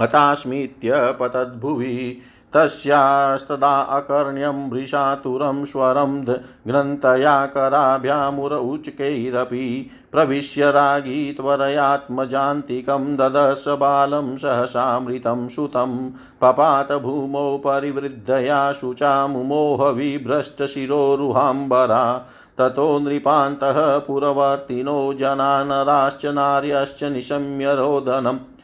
हतास्मीत्यपतद्भुवि 0.00 2.22
तस्यास्तदा 2.54 3.96
अकर्ण्यं 3.96 4.70
वृषातुरं 4.70 5.64
स्वरं 5.64 6.24
ग्रन्थया 6.68 7.46
कराभ्यामुर 7.46 8.52
उच्चकैरपि 8.52 9.90
प्रविश्य 10.12 10.70
रागी 10.70 11.32
त्वरयात्मजान्तिकं 11.32 13.16
ददश 13.16 13.64
बालं 13.80 14.36
सहसामृतं 14.36 15.48
सुतं 15.48 16.10
पपात 16.40 17.02
भूमौ 17.02 17.58
परिवृद्धया 17.58 18.72
शुचा 18.72 19.26
मुमोहविभ्रष्टशिरोरुहाम्बरा 19.26 22.26
ततो 22.58 22.98
नृपान्तः 22.98 23.98
पुरवर्तिनो 23.98 25.14
जनानराश्च 25.14 26.26
नार्यश्च 26.26 27.04
निशम्य 27.04 27.74
रोदनम् 27.74 28.55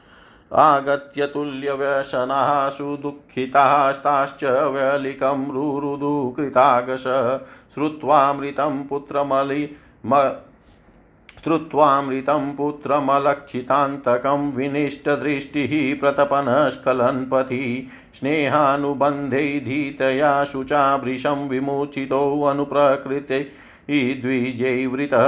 आगत्य 0.61 1.27
तुल्यव्यसनाः 1.35 2.69
सुदुःखितास्ताश्च 2.71 4.45
व्यलिकं 4.45 5.45
रुरुदुकृतागश 5.53 7.05
श्रुत्वामृतं 7.75 8.83
पुत्रमलि 8.89 9.65
श्रुत्वामृतं 11.45 12.53
पुत्रमलक्षितान्तकं 12.57 14.51
विनिष्टदृष्टिः 14.57 15.73
प्रतपनस्खलन्पथि 16.01 17.63
स्नेहानुबन्धै 18.15 19.49
शुचाभृशं 20.53 21.49
विमुचितोऽनुप्रकृते 21.49 23.41
द्विजैवृतः 24.23 25.27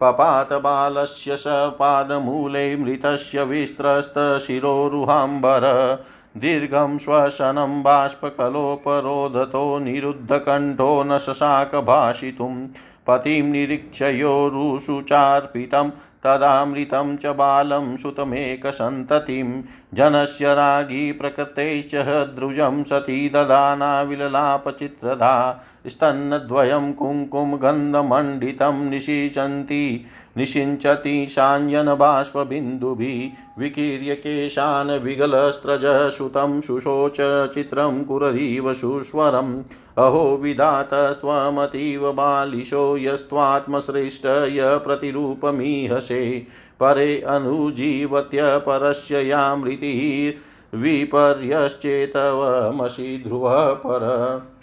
पपातबालस्य 0.00 1.36
स 1.36 1.44
पादमूले 1.48 2.76
मृतस्य 2.76 3.44
विस्त्रस्तशिरोरुहाम्बर। 3.44 6.04
दीर्घं 6.36 6.98
श्वसनं 6.98 7.82
बाष्पकलोपरोधतो 7.82 9.78
निरुद्धकण्ठो 9.78 11.02
न 11.02 11.18
शशाकभाषितुं 11.18 12.68
पतिं 13.06 13.42
निरीक्षयोरुषुचार्पितं 13.42 15.90
तदामृतं 16.24 17.16
च 17.16 17.26
बालं 17.26 17.96
सुतमेकसन्ततिं। 17.96 19.62
जनस्य 19.94 20.54
रागी 20.54 21.12
प्रकृतैश्च 21.12 21.94
द्रुजं 22.36 22.82
सती 22.84 23.28
ददाना 23.28 24.02
विललापचित्रधा 24.02 25.64
स्तन्नद्वयं 25.86 26.92
कुङ्कुमगन्धमण्डितं 26.92 28.84
निशिचन्ति। 28.90 30.06
निषिञ्चति 30.36 31.26
साञ्जनबाष्पबिन्दुभिः 31.30 33.62
विकीर्य 33.62 34.14
केशान् 34.14 34.90
विगलस्त्रजसुतं 34.90 36.60
शुशोच 36.60 37.50
चित्रं 37.54 38.04
कुररीव 38.04 38.74
सुस्वरम् 38.74 39.62
अहो 39.98 40.36
विधातस्त्वमतीव 40.36 42.12
बालिशो 42.12 42.96
यस्त्वात्मसृष्ट 42.96 44.26
य 44.26 44.80
प्रतिरूपमीहसे। 44.84 46.46
परे 46.80 47.20
अनुजीवत्य 47.20 48.40
परस्य 48.42 49.28
यामृतिः 49.28 50.78
विपर्यश्चेतवमसि 50.78 53.22
ध्रुवः 53.26 53.72
पर। 53.72 54.53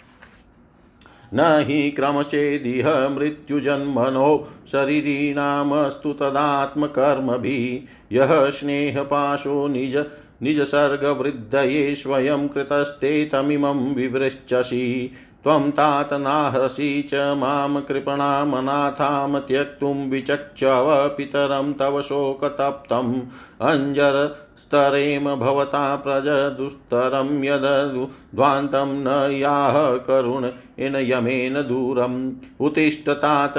न 1.34 1.64
हि 1.68 1.90
क्रमचेदिह 1.90 3.08
मृत्युजन्मनो 3.08 4.48
शरीरीणामस्तु 4.72 6.12
तदात्मकर्मभिः। 6.12 7.88
यः 8.16 8.50
स्नेहपाशो 8.50 9.68
निज 9.68 10.04
निजसर्गवृद्धये 10.42 11.94
स्वयं 11.94 12.48
कृतस्ते 12.48 13.24
तमिमं 13.24 13.94
विवृश्चसि 13.94 15.10
त्वं 15.44 15.70
तात 15.70 16.12
नाहसि 16.12 17.06
च 17.10 17.14
माँ 17.14 17.82
कृपणामनाथां 17.82 19.40
त्यक्तुं 19.40 20.10
विचक्षव 20.10 21.08
पितरं 21.08 21.72
तव 21.72 22.00
शोकतप्तम् 22.00 23.14
अञ्जरस्तरेम 23.60 25.34
भवता 25.34 25.96
प्रजदुस्तरं 25.96 27.44
यद्ध्वान्तं 27.44 29.04
न 29.04 29.32
याह 29.32 29.96
करुण 29.96 30.44
येन 30.78 30.96
यमेन 30.96 31.54
दूरम्। 31.54 32.32
उत्तिष्ठतात 32.60 33.54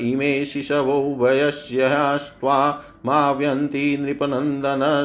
इमे 0.00 0.44
शिशवो 0.44 1.16
वयस्यास्त्वा 1.18 2.82
माव्यन्ति 3.06 3.96
नृपनन्दन 4.00 5.04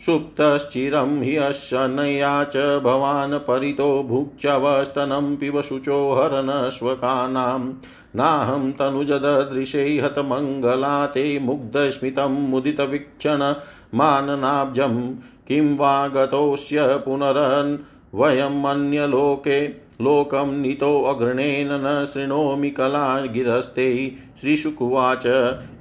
सुप्तश्चिरं 0.00 1.20
हि 1.20 1.36
अशनया 1.36 2.44
च 2.44 2.56
भवान् 2.84 3.34
परितो 3.38 4.02
भुक्ष्यवस्तनं 4.02 5.36
पिब 5.36 5.60
शुचो 5.60 5.98
हरनश्वकानां 6.14 7.72
नाहं 8.16 8.72
तनुजददृशे 8.72 9.84
हतमङ्गला 10.04 11.06
ते 11.06 11.38
मुग्धस्मितं 11.38 12.38
मुदितवीक्षण 12.48 13.54
माननाब्जं। 13.94 15.14
किं 15.48 15.76
वा 15.76 16.08
गतोऽस्य 16.08 16.96
पुनरन् 17.04 17.76
वयमन्यलोके 18.14 19.68
लोकं 20.00 20.52
नीतोऽग्रणेन 20.52 21.68
न 21.72 22.04
शृणोमि 22.06 22.70
कला 22.70 23.20
गिरस्ते 23.20 24.16
श्रीशुकुवाच 24.40 25.26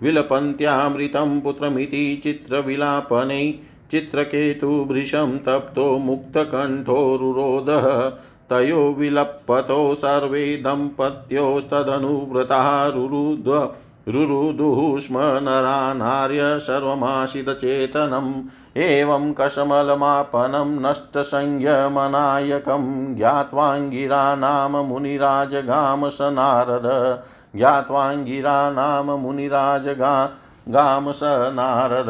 विलपन्त्यामृतं 0.03 1.41
पुत्रमिति 1.41 2.21
चित्रविलापनै 2.23 3.59
चित्रकेतुभृशं 3.91 5.37
तप्तो 5.37 5.97
मुक्तकण्ठोरुरोधः, 5.97 8.09
तयो 8.49 8.95
विलप्पतो 8.99 9.95
सर्वे 9.95 10.57
दम्पत्योस्तदनुव्रताः 10.57 12.87
रुरुद्व 12.87 13.73
रुरुदुः 14.07 14.99
स्म 14.99 15.17
नरा 15.17 15.93
नार्य 15.93 16.59
सर्वमाशितचेतनम्, 16.59 18.33
एवं 18.77 19.33
कशमलमापनं 19.33 20.81
नष्टसंयमनायकं 20.81 23.15
ज्ञात्वाङ्गिरा 23.15 24.35
नाम 24.35 24.77
मुनिराजगाम 24.77 26.09
स 26.09 26.17
नारद 26.21 27.23
ज्ञात्वाङ्गिरा 27.55 28.71
नाम 28.71 29.11
मुनिराजगा 29.11 30.31
गाम 30.69 31.11
स 31.11 31.19
नारद 31.53 32.07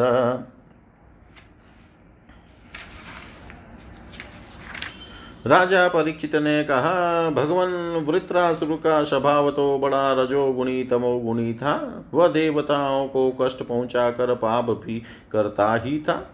राजा 5.46 5.88
परीक्षित 5.88 6.36
ने 6.36 6.64
कहा, 6.64 7.30
भगवान 7.30 7.70
वृत्रासुर 8.06 8.80
का 8.84 9.02
स्वभाव 9.04 9.50
तो 9.50 9.78
बड़ा 9.78 10.12
रजोगुणी 10.12 10.84
तमोगुणी 10.84 11.54
था। 11.54 12.04
वह 12.14 12.28
देवताओं 12.28 13.08
को 13.08 13.30
कष्ट 13.40 13.62
पहुंचाकर 13.62 14.34
पाप 14.34 14.70
भी 14.70 15.02
करता 15.32 15.74
ही 15.74 15.98
था। 15.98 16.30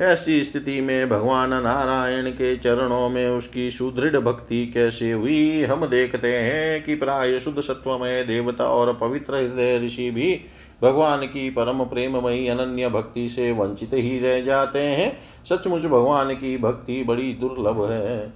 ऐसी 0.00 0.44
स्थिति 0.44 0.80
में 0.80 1.08
भगवान 1.08 1.50
नारायण 1.50 2.30
के 2.30 2.56
चरणों 2.56 3.08
में 3.08 3.28
उसकी 3.28 3.70
सुदृढ़ 3.70 4.16
भक्ति 4.16 4.66
कैसे 4.66 5.12
हुई? 5.12 5.62
हम 5.62 5.86
देखते 5.86 6.36
हैं 6.36 6.82
कि 6.84 6.94
प्राय 6.94 7.40
शुद्ध 7.40 7.60
सत्वमय 7.60 8.22
देवता 8.24 8.64
और 8.64 8.92
पवित्र 8.94 9.34
हृदय 9.34 9.78
ऋषि 9.86 10.10
भी 10.10 10.40
भगवान 10.82 11.26
की 11.26 11.50
परम 11.50 11.84
प्रेममयी 11.84 12.48
अनन्य 12.48 12.88
भक्ति 12.88 13.28
से 13.28 13.52
वंचित 13.52 13.90
ही 13.94 14.18
रह 14.18 14.40
जाते 14.40 14.78
हैं। 14.78 15.18
सचमुच 15.44 15.82
भगवान 15.82 16.34
की 16.34 16.58
भक्ति 16.58 17.04
बड़ी 17.04 17.32
दुर्लभ 17.32 17.90
है। 17.90 18.32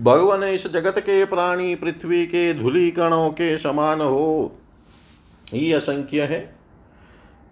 भगवान 0.00 0.44
इस 0.44 0.72
जगत 0.72 0.98
के 0.98 1.24
प्राणी 1.24 1.74
पृथ्वी 1.74 2.26
के 2.26 2.54
धूलि 2.54 2.90
कणों 2.90 3.30
के 3.30 3.58
समान 3.58 4.00
हो। 4.00 4.52
ही 5.52 5.72
असंख्य 5.72 6.22
है। 6.22 6.56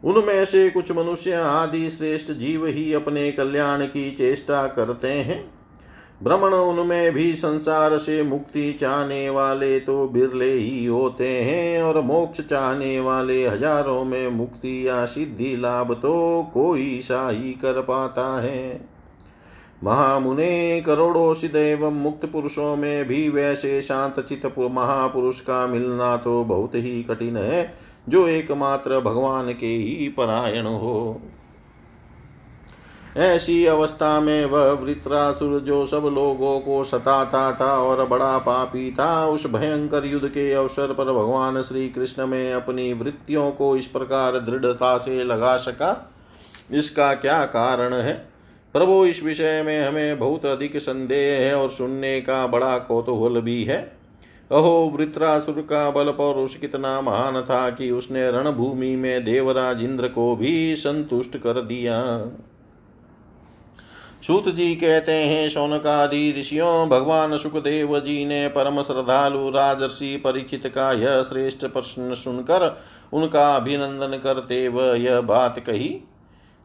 उनमें 0.04 0.44
से 0.44 0.70
कुछ 0.70 0.92
मनुष्य 0.92 1.32
आदि 1.32 1.90
श्रेष्ठ 1.90 2.32
जीव 2.32 2.66
ही 2.66 2.92
अपने 2.92 3.32
कल्याण 3.32 3.86
की 3.86 4.10
चेष्टा 4.10 4.66
करते 4.66 5.12
हैं। 5.12 5.57
भ्रमण 6.22 6.54
उनमें 6.54 7.12
भी 7.12 7.34
संसार 7.34 7.96
से 7.98 8.22
मुक्ति 8.22 8.72
चाहने 8.72 9.28
वाले 9.30 9.78
तो 9.80 10.06
बिरले 10.08 10.52
ही 10.52 10.84
होते 10.86 11.28
हैं 11.42 11.82
और 11.82 12.00
मोक्ष 12.00 12.40
चाहने 12.40 12.98
वाले 13.00 13.46
हज़ारों 13.46 14.04
में 14.04 14.28
मुक्ति 14.28 14.88
या 14.88 15.04
सिद्धि 15.06 15.56
लाभ 15.56 15.92
तो 15.94 16.42
कोई 16.54 17.00
सा 17.00 17.28
ही 17.28 17.52
कर 17.52 17.80
पाता 17.80 18.26
है। 18.40 18.80
महामुने 19.84 20.80
करोड़ों 20.80 21.32
सिद्ध 21.34 21.56
एवं 21.56 21.94
मुक्त 21.94 22.26
पुरुषों 22.26 22.74
में 22.76 23.04
भी 23.04 23.28
वैसे 23.28 23.80
शांत 23.82 24.20
चित 24.20 24.46
महापुरुष 24.46 25.40
का 25.40 25.66
मिलना 25.66 26.16
तो 26.16 26.42
बहुत 26.44 26.74
ही 26.74 27.02
कठिन 27.02 27.36
है, 27.36 27.74
जो 28.08 28.26
एकमात्र 28.28 29.00
भगवान 29.00 29.52
के 29.52 29.66
ही 29.66 30.08
परायण 30.08 30.66
हो। 30.66 31.20
ऐसी 33.18 33.66
अवस्था 33.66 34.20
में 34.20 34.44
वह 34.44 34.72
वृत्रासुर 34.72 35.60
जो 35.60 35.86
सब 35.86 36.02
लोगों 36.14 36.60
को 36.60 36.84
सताता 36.84 37.58
था 37.60 37.78
और 37.78 38.06
बड़ा 38.06 38.38
पापी 38.38 38.92
था, 38.92 39.26
उस 39.26 39.46
भयंकर 39.46 40.04
युद्ध 40.04 40.28
के 40.28 40.52
अवसर 40.52 40.92
पर 40.92 41.04
भगवान 41.04 41.62
श्री 41.62 41.88
कृष्ण 41.88 42.26
में 42.26 42.54
अपनी 42.54 42.92
वृत्तियों 42.92 43.50
को 43.50 43.76
इस 43.76 43.86
प्रकार 43.86 44.32
दृढ़ता 44.32 44.98
से 44.98 45.24
लगा 45.24 45.56
सका। 45.56 46.14
इसका 46.72 47.14
क्या 47.14 47.44
कारण 47.44 47.94
है? 47.94 48.28
प्रभु, 48.72 49.06
इस 49.06 49.24
विषय 49.24 49.62
में 49.62 49.86
हमें 49.86 50.18
बहुत 50.18 50.46
अधिक 50.46 50.76
संदेह 50.76 51.40
है 51.40 51.56
और 51.56 51.70
सुनने 51.70 52.20
का 52.20 52.46
बड़ा 52.46 52.78
कौतूहल 52.78 53.40
भी 53.40 53.64
है। 53.64 53.98
अहो, 54.52 54.92
वृत्रासुर 54.96 55.66
का 55.70 55.90
बल 55.90 56.10
पौरुष 56.10 56.54
कितना 56.54 57.00
महान 57.00 57.42
था 57.42 57.70
कि 57.70 57.90
उसने 57.90 58.30
रणभूमि 58.30 58.96
में 58.96 59.24
देवराज 59.24 59.82
इंद्र 59.82 60.08
को 60.08 60.36
भी 60.36 60.76
संतुष्ट 60.76 61.36
कर 61.36 61.62
दिया। 61.62 62.26
सूत 64.22 64.48
जी 64.48 64.74
कहते 64.76 65.12
हैं, 65.12 65.48
शौनकादि 65.48 66.34
ऋषियों, 66.38 66.88
भगवान 66.88 67.36
सुखदेव 67.36 67.98
जी 68.00 68.24
ने 68.24 68.48
परम 68.48 68.82
श्रद्धालु 68.82 69.48
राजर्षि 69.48 70.16
परीक्षित 70.16 70.66
का 70.66 70.92
यह 70.92 71.22
श्रेष्ठ 71.22 71.66
प्रश्न 71.66 72.14
सुनकर 72.14 72.82
उनका 73.12 73.56
अभिनंदन 73.56 74.18
करते 74.18 74.68
वह 74.68 74.96
यह 74.98 75.20
बात 75.20 75.58
कही। 75.58 75.88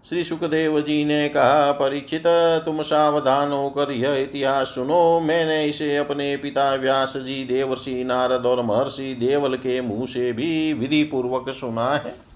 श्री 0.10 0.24
सुखदेव 0.24 0.80
जी 0.82 1.06
ने 1.06 1.30
कहा, 1.30 1.72
परीक्षित, 1.72 2.24
तुम 2.66 2.82
सावधान 2.82 3.52
होकर 3.52 3.92
यह 3.92 4.14
इतिहास 4.14 4.68
सुनो। 4.68 5.20
मैंने 5.20 5.66
इसे 5.66 5.96
अपने 5.98 6.36
पिता 6.38 6.74
व्यास 6.76 7.14
जी, 7.18 7.44
देवर्षि 7.44 8.04
नारद 8.04 8.46
और 8.46 8.66
महर्षि 8.66 9.14
देवल 9.16 9.56
के 9.56 9.80
मुँह 9.82 10.06
से 10.06 10.32
भी 10.34 10.74
विधि 10.74 11.04
पूर्वक 11.04 11.50
सुना 11.50 11.90
है। 11.96 12.33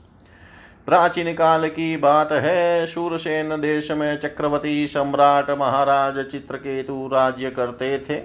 प्राचीन 0.88 1.34
काल 1.34 1.68
की 1.68 1.98
बात 1.98 2.32
है 2.32 2.88
सूरसेन 2.88 3.50
देश 3.50 3.92
में 3.92 4.20
चक्रवर्ती 4.20 4.88
सम्राट 4.88 5.50
महाराज 5.50 6.26
चित्रकेतु 6.26 7.10
राज्य 7.14 7.50
करते 7.50 8.00
थे। 8.00 8.22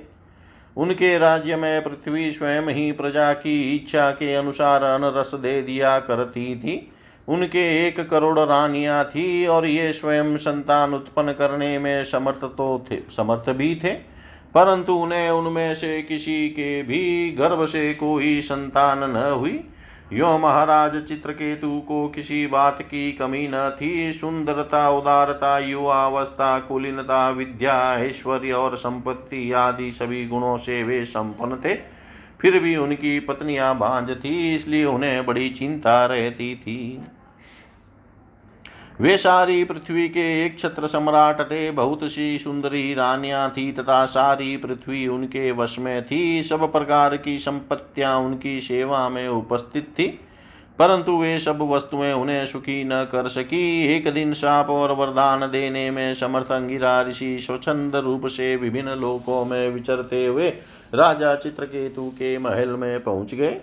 उनके 0.77 1.19
राज्य 1.19 1.57
में 1.57 1.83
पृथ्वी 1.83 2.31
स्वयं 2.33 2.63
ही 2.63 2.93
प्रजा 2.93 3.33
की 3.33 3.75
इच्छा 3.75 4.11
के 4.11 4.35
अनुसार 4.35 4.83
अनरस 4.83 5.35
दे 5.35 5.63
दिया 5.63 5.99
करती 5.99 6.57
थी। 6.57 6.93
उनके 7.29 7.89
एक 7.89 8.11
करोड़ 8.11 8.39
रानियाँ 8.39 9.05
थी 9.05 9.47
और 9.47 9.67
ये 9.67 9.93
स्वयं 9.93 10.37
संतान 10.37 10.95
उत्पन्न 10.95 11.33
करने 11.33 11.79
में 11.79 12.05
समर्थ 12.05 12.45
तो 12.45 12.87
थे, 12.91 12.97
समर्थ 13.17 13.51
भी 13.51 13.75
थे। 13.85 13.93
परंतु 14.55 14.93
उन्हें 14.93 15.31
उनमें 15.31 15.75
से 15.75 16.03
किसी 16.03 16.49
के 16.49 16.83
भी 16.83 17.33
गर्भ 17.33 17.67
से 17.67 17.95
कोई 17.95 18.41
संतान 18.41 19.11
न 19.11 19.33
हुई। 19.33 19.65
यो 20.13 20.39
महाराज 20.39 20.97
चित्रकेतु 21.05 21.81
को 21.81 22.09
किसी 22.09 22.47
बात 22.47 22.83
की 22.83 23.13
कमी 23.13 23.47
न 23.49 23.71
थी। 23.81 24.13
सुंदरता, 24.13 24.91
उदारता, 24.91 25.59
युवावस्था, 25.59 26.59
कुलीनता, 26.59 27.31
विद्या, 27.31 27.95
ऐश्वर्य 27.95 28.53
और 28.53 28.77
संपत्ति 28.77 29.53
आदि 29.53 29.93
सभी 29.93 30.27
गुणों 30.27 30.57
से 30.59 30.83
वे 30.83 31.05
संपन्न 31.05 31.57
थे। 31.57 31.75
फिर 32.41 32.59
भी 32.61 32.77
उनकी 32.77 33.21
पत्नियाँ 33.21 33.79
बांझ 33.79 34.11
थी, 34.11 34.55
इसलिए 34.55 34.85
उन्हें 34.85 35.27
बड़ी 35.27 35.49
चिंता 35.51 36.07
रहती 36.07 36.55
थी। 36.57 37.01
वे 39.03 39.17
सारी 39.17 39.63
पृथ्वी 39.65 40.09
के 40.09 40.25
एक 40.45 40.59
छत्र 40.59 40.87
सम्राट 40.87 41.41
थे, 41.43 41.71
बहुत 41.71 42.01
सी 42.05 42.39
सुंदरी 42.39 42.93
रानियाँ 42.95 43.49
थी 43.51 43.71
तथा 43.73 44.05
सारी 44.07 44.57
पृथ्वी 44.57 45.07
उनके 45.09 45.51
वश 45.53 45.79
में 45.79 46.03
थी। 46.05 46.43
सब 46.43 46.71
प्रकार 46.73 47.17
की 47.17 47.39
संपत्तियाँ 47.39 48.17
उनकी 48.19 48.61
सेवा 48.61 49.09
में 49.09 49.27
उपस्थित 49.29 49.89
थी, 49.99 50.07
परंतु 50.79 51.17
वे 51.17 51.39
सब 51.39 51.63
वस्तुएँ 51.71 52.13
उन्हें 52.13 52.45
सुखी 52.47 52.83
न 52.85 53.03
कर 53.13 53.29
सकी। 53.29 53.65
एक 53.87 54.09
दिन 54.15 54.33
साप 54.33 54.71
और 54.71 54.93
वरदान 54.93 55.41
देने 55.51 55.91
में 55.91 56.15
समर्थ 56.15 56.53
अंगिरा 56.53 57.01
ऋषि 57.03 57.39
स्वच्छंद 57.41 57.97
रूप 57.97 58.27
से 58.29 58.55
विभिन्न 58.57 58.99
लोकों 59.01 59.45
में 59.45 59.69
विचरते 59.71 60.25
हुए 60.27 60.49
राजा 60.95 61.35
चित्रकेतु 61.35 62.09
के 62.13 62.37
महल 62.39 62.77
में 62.77 63.03
पहुँच 63.03 63.35
गए। 63.35 63.61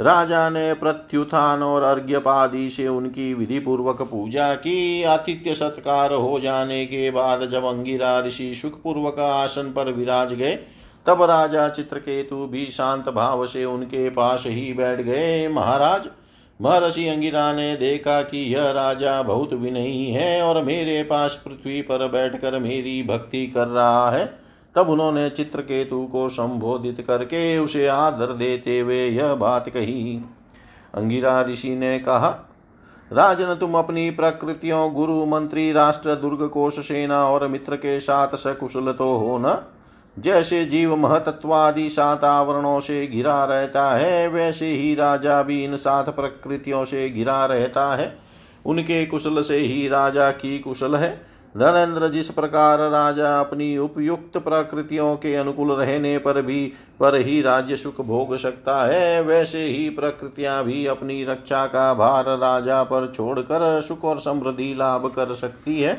राजा 0.00 0.48
ने 0.50 0.72
प्रत्युत्थान 0.74 1.62
और 1.62 1.82
अर्घ्यपादि 1.82 2.68
से 2.70 2.88
उनकी 2.88 3.34
विधि 3.34 3.58
पूर्वक 3.58 4.02
पूजा 4.02 4.54
की। 4.54 5.02
आतिथ्य 5.02 5.54
सत्कार 5.54 6.12
हो 6.12 6.40
जाने 6.40 6.84
के 6.86 7.10
बाद 7.10 7.48
जब 7.50 7.64
अंगिरा 7.64 8.20
ऋषि 8.20 8.54
सुखपूर्वक 8.54 9.18
आसन 9.18 9.72
पर 9.72 9.92
विराज 9.92 10.32
गए, 10.32 10.54
तब 11.06 11.22
राजा 11.22 11.68
चित्रकेतु 11.68 12.46
भी 12.46 12.66
शांत 12.66 13.08
भाव 13.08 13.46
से 13.46 13.64
उनके 13.64 14.10
पास 14.10 14.44
ही 14.46 14.72
बैठ 14.72 15.00
गए। 15.00 15.48
महाराज, 15.48 16.08
महर्षि 16.60 17.06
अंगिरा 17.08 17.52
ने 17.52 17.76
देखा 17.76 18.22
कि 18.22 18.38
यह 18.54 18.70
राजा 18.70 19.22
बहुत 19.22 19.52
विनयी 19.52 20.10
है 20.10 20.42
और 20.42 20.64
मेरे 20.64 21.02
पास 21.02 21.42
पृथ्वी 21.44 21.80
पर 21.82 22.08
बैठकर 22.08 22.58
मेरी 22.58 23.02
भक्ति 23.02 23.46
कर 23.46 23.68
रहा 23.68 24.10
है। 24.10 24.39
तब 24.74 24.88
उन्होंने 24.88 25.30
चित्रकेतु 25.30 26.08
को 26.12 26.28
संबोधित 26.28 27.04
करके 27.08 27.58
उसे 27.58 27.86
आदर 27.86 28.26
देते 28.26 28.78
हुए 28.78 29.08
यह 29.08 29.34
बात 29.34 29.68
कही। 29.68 30.24
अंगिरा 30.94 31.42
ऋषि 31.42 31.76
ने 31.76 31.98
कहा, 31.98 32.48
राजन, 33.12 33.54
तुम 33.54 33.74
अपनी 33.74 34.10
प्रकृतियों, 34.10 34.94
गुरु, 34.94 35.26
मंत्री, 35.26 35.72
राष्ट्र, 35.72 36.14
दुर्ग, 36.14 36.48
कोश, 36.48 36.88
सेना 36.88 37.28
और 37.28 37.48
मित्र 37.48 37.76
के 37.76 38.00
साथ 38.00 38.28
सकुशल 38.28 38.92
तो 38.92 39.16
हो 39.16 39.38
न? 39.38 39.64
जैसे 40.18 40.64
जीव 40.64 40.96
महतत्वादि 40.96 41.90
सात 41.90 42.24
आवरणों 42.24 42.80
से 42.80 43.06
घिरा 43.06 43.44
रहता 43.44 43.90
है, 43.90 44.28
वैसे 44.28 44.66
ही 44.66 44.94
राजा 44.94 45.42
भी 45.42 45.64
इन 45.64 45.76
सात 45.76 46.16
प्रकृतियों 46.16 46.84
से 46.84 47.10
घिरा 47.10 47.46
रहता 47.46 47.94
है। 47.94 48.18
उनके 48.66 49.06
कुशल 49.06 49.42
से 49.42 49.56
ही 49.56 49.88
राजा 49.88 50.30
की 50.30 50.58
कुशल 50.58 50.96
है। 50.96 51.29
नरेंद्र 51.56 52.08
जिस 52.08 52.30
प्रकार 52.30 52.78
राजा 52.90 53.40
अपनी 53.40 53.78
उपयुक्त 53.78 54.38
प्रकृतियों 54.38 55.16
के 55.16 55.34
अनुकूल 55.36 55.72
रहने 55.72 56.18
पर 56.18 56.42
भी, 56.42 56.72
पर 57.00 57.14
ही 57.16 57.42
राज्य 57.42 57.76
सुख 57.76 58.00
भोग 58.00 58.36
सकता 58.36 58.86
है, 58.86 59.22
वैसे 59.22 59.64
ही 59.64 59.90
प्रकृतियाँ 59.90 60.64
भी 60.64 60.86
अपनी 60.86 61.24
रक्षा 61.24 61.66
का 61.66 61.94
भार 61.94 62.24
राजा 62.24 62.82
पर 62.82 63.12
छोड़कर 63.16 63.80
सुख 63.80 64.04
और 64.04 64.18
समृद्धि 64.18 64.74
लाभ 64.74 65.12
कर 65.16 65.32
सकती 65.32 65.80
है। 65.80 65.92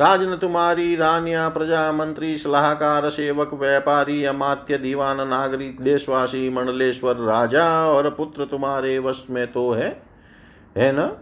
राजन 0.00 0.36
तुम्हारी 0.36 0.96
रानिया 0.96 1.48
प्रजा 1.48 1.92
मंत्री 1.92 2.36
सलाहकार, 2.38 3.10
सेवक, 3.10 3.50
व्यापारी, 3.54 4.24
अमात्य, 4.24 4.78
दीवान, 4.78 5.28
नागरिक, 5.28 5.80
देशवासी, 5.80 6.48
मंडलेश्वर 6.50 7.16
राजा 7.16 7.86
और 7.86 8.10
पुत्र 8.10 8.44
तुम्हारे 8.44 8.98
वश 8.98 9.26
में 9.30 9.52
तो 9.52 9.70
है 9.70 10.02
है 10.76 10.92
ना? 10.92 11.12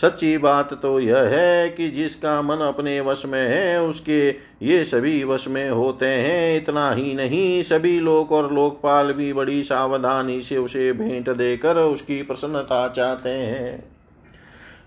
सच्ची 0.00 0.38
बात 0.38 0.74
तो 0.74 1.00
यह 1.00 1.18
है 1.18 1.68
कि 1.68 1.88
जिसका 1.88 2.42
मन 2.42 2.56
अपने 2.56 3.00
वश 3.00 3.22
में 3.26 3.48
है, 3.48 3.82
उसके 3.82 4.30
ये 4.62 4.84
सभी 4.84 5.24
वश 5.24 5.48
में 5.48 5.70
होते 5.70 6.06
हैं। 6.06 6.56
इतना 6.56 6.90
ही 6.90 7.14
नहीं, 7.14 7.62
सभी 7.62 8.00
लोक 8.00 8.32
और 8.32 8.52
लोकपाल 8.52 9.12
भी 9.12 9.32
बड़ी 9.32 9.62
सावधानी 9.62 10.40
से 10.40 10.56
उसे 10.56 10.92
भेंट 10.92 11.30
देकर 11.30 11.76
उसकी 11.76 12.22
प्रसन्नता 12.22 12.88
चाहते 12.88 13.28
हैं। 13.28 13.92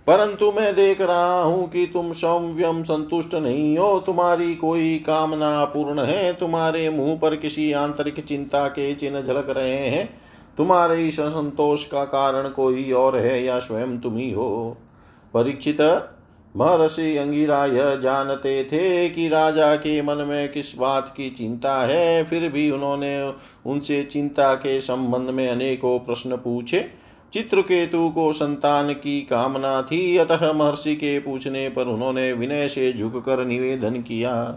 परंतु 0.07 0.51
मैं 0.51 0.75
देख 0.75 1.01
रहा 1.01 1.41
हूँ 1.41 1.69
कि 1.69 1.89
तुम 1.93 2.11
सौम्यम 2.13 2.83
संतुष्ट 2.83 3.35
नहीं 3.35 3.77
हो। 3.77 3.99
तुम्हारी 3.99 4.55
कोई 4.55 5.03
कामना 5.07 5.65
पूर्ण 5.65 5.99
है। 5.99 6.33
तुम्हारे 6.33 6.89
मुँह 6.89 7.17
पर 7.17 7.35
किसी 7.35 7.71
आंतरिक 7.71 8.19
चिंता 8.25 8.67
के 8.67 8.95
चिन्ह 8.95 9.21
झलक 9.21 9.49
रहे 9.49 9.77
हैं। 9.77 10.21
तुम्हारे 10.57 11.07
इस 11.07 11.19
असंतोष 11.19 11.83
का 11.83 12.05
कारण 12.05 12.49
कोई 12.49 12.91
और 12.91 13.15
है 13.15 13.43
या 13.43 13.59
स्वयं 13.59 13.99
तुम 13.99 14.17
ही 14.17 14.31
हो। 14.31 14.77
परीक्षित 15.35 15.81
महर्षि 16.57 17.17
अंगिरा 17.17 17.65
यह 17.65 17.95
जानते 17.95 18.63
थे 18.63 19.09
कि 19.09 19.27
राजा 19.27 19.75
के 19.75 20.01
मन 20.01 20.15
में 20.15 20.51
किस 20.51 20.77
बात 20.77 21.13
की 21.17 21.29
चिंता 21.29 21.77
है, 21.77 22.23
फिर 22.23 22.49
भी 22.49 22.71
उन्होंने 22.71 23.33
उनसे 23.65 24.03
चिंता 24.03 24.53
के 24.53 24.79
संबंध 24.79 25.29
में 25.29 25.49
अनेकों 25.49 25.99
प्रश्न 25.99 26.35
पूछे। 26.35 26.85
चित्रकेतु 27.33 28.09
को 28.09 28.31
संतान 28.33 28.93
की 28.93 29.21
कामना 29.21 29.81
थी, 29.81 30.17
अतः 30.17 30.53
महर्षि 30.53 30.95
के 30.95 31.19
पूछने 31.19 31.69
पर 31.69 31.85
उन्होंने 31.85 32.33
विनय 32.33 32.67
से 32.67 32.93
झुककर 32.93 33.45
निवेदन 33.45 33.93
किया। 34.01 34.55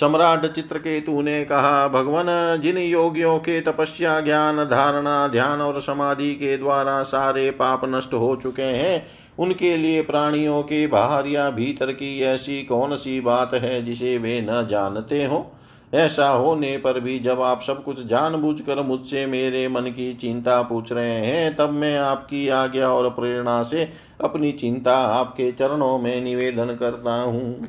सम्राट 0.00 0.46
चित्रकेतु 0.46 1.22
ने 1.22 1.44
कहा, 1.44 1.88
भगवान, 1.88 2.60
जिन 2.60 2.78
योगियों 2.78 3.38
के 3.38 3.60
तपस्या, 3.60 4.20
ज्ञान, 4.20 4.56
धारणा, 4.56 5.28
ध्यान 5.28 5.60
और 5.60 5.80
समाधि 5.80 6.34
के 6.34 6.56
द्वारा 6.56 7.02
सारे 7.02 7.50
पाप 7.50 7.80
नष्ट 7.84 8.14
हो 8.14 8.36
चुके 8.36 8.62
हैं 8.62 9.06
उनके 9.40 9.76
लिए 9.76 10.02
प्राणियों 10.02 10.62
के 10.62 10.86
बाहर 10.86 11.26
या 11.26 11.50
भीतर 11.50 11.92
की 11.92 12.20
ऐसी 12.20 12.62
कौन 12.62 12.96
सी 12.96 13.20
बात 13.20 13.54
है 13.54 13.82
जिसे 13.82 14.18
वे 14.18 14.46
न 14.50 14.66
जानते 14.70 15.24
हो? 15.24 15.52
ऐसा 15.94 16.28
होने 16.28 16.76
पर 16.76 17.00
भी 17.00 17.18
जब 17.18 17.40
आप 17.40 17.62
सब 17.62 17.84
कुछ 17.84 18.06
जानबूझकर 18.06 18.82
मुझसे 18.82 19.26
मेरे 19.26 19.68
मन 19.68 19.80
की 19.80 20.14
चिंता 20.14 20.62
पूछ 20.62 20.92
रहे 20.92 21.26
हैं, 21.26 21.56
तब 21.56 21.70
मैं 21.70 21.98
आपकी 21.98 22.48
आज्ञा 22.48 22.88
और 22.88 23.10
प्रेरणा 23.10 23.62
से 23.62 23.88
अपनी 24.20 24.52
चिंता 24.52 24.98
आपके 24.98 25.52
चरणों 25.52 25.98
में 25.98 26.20
निवेदन 26.20 26.66
करता 26.66 27.22
हूँ। 27.22 27.68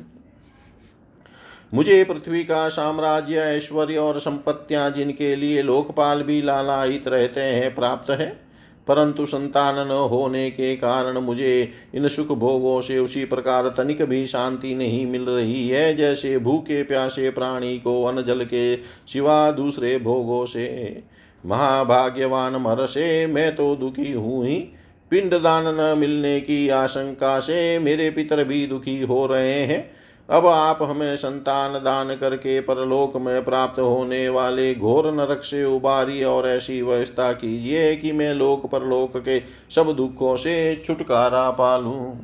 मुझे 1.74 2.04
पृथ्वी 2.04 2.44
का 2.44 2.68
साम्राज्य, 2.68 3.36
ऐश्वर्य 3.36 3.96
और 3.96 4.18
संपत्तियाँ 4.18 4.90
जिनके 4.90 5.36
लिए 5.36 5.62
लोकपाल 5.62 6.22
भी 6.22 6.42
लालायित 6.42 7.08
रहते 7.08 7.40
हैं, 7.40 7.74
प्राप्त 7.74 8.10
है। 8.10 8.41
परंतु 8.86 9.26
संतान 9.26 9.86
न 9.88 9.90
होने 10.10 10.50
के 10.50 10.74
कारण 10.76 11.18
मुझे 11.18 11.72
इन 11.94 12.08
सुख 12.08 12.28
भोगों 12.28 12.80
से 12.80 12.98
उसी 12.98 13.24
प्रकार 13.24 13.68
तनिक 13.68 14.02
भी 14.02 14.26
शांति 14.26 14.74
नहीं 14.74 15.06
मिल 15.06 15.22
रही 15.22 15.68
है, 15.68 15.94
जैसे 15.96 16.38
भूखे 16.38 16.82
प्यासे 16.82 17.30
प्राणी 17.30 17.78
को 17.78 18.02
अन्न 18.04 18.22
जल 18.22 18.44
के 18.44 18.76
सिवा 19.06 19.50
दूसरे 19.50 19.98
भोगों 19.98 20.44
से। 20.46 21.02
महाभाग्यवान 21.44 22.56
मरसे 22.56 23.26
मैं 23.26 23.54
तो 23.56 23.74
दुखी 23.76 24.12
हूँ 24.12 24.46
ही। 24.46 24.56
पिंडदान 25.10 25.64
न 25.68 25.98
मिलने 25.98 26.40
की 26.40 26.68
आशंका 26.68 27.38
से 27.40 27.78
मेरे 27.78 28.10
पितर 28.10 28.44
भी 28.44 28.66
दुखी 28.66 29.00
हो 29.02 29.26
रहे 29.26 29.60
हैं। 29.60 30.01
अब 30.28 30.46
आप 30.46 30.78
हमें 30.82 31.16
संतान 31.16 31.72
दान 31.74 32.14
करके 32.16 32.60
परलोक 32.60 33.16
में 33.16 33.44
प्राप्त 33.44 33.78
होने 33.80 34.28
वाले 34.28 34.74
घोर 34.74 35.10
नरक 35.12 35.42
से 35.44 35.64
उबारी 35.64 36.22
और 36.24 36.46
ऐसी 36.48 36.80
व्यवस्था 36.82 37.32
कीजिए 37.32 37.94
कि 37.96 38.12
मैं 38.12 38.32
लोक 38.34 38.66
परलोक 38.66 39.16
के 39.16 39.40
सब 39.70 39.92
दुखों 39.96 40.36
से 40.36 40.82
छुटकारा 40.84 41.50
पालू 41.50 42.14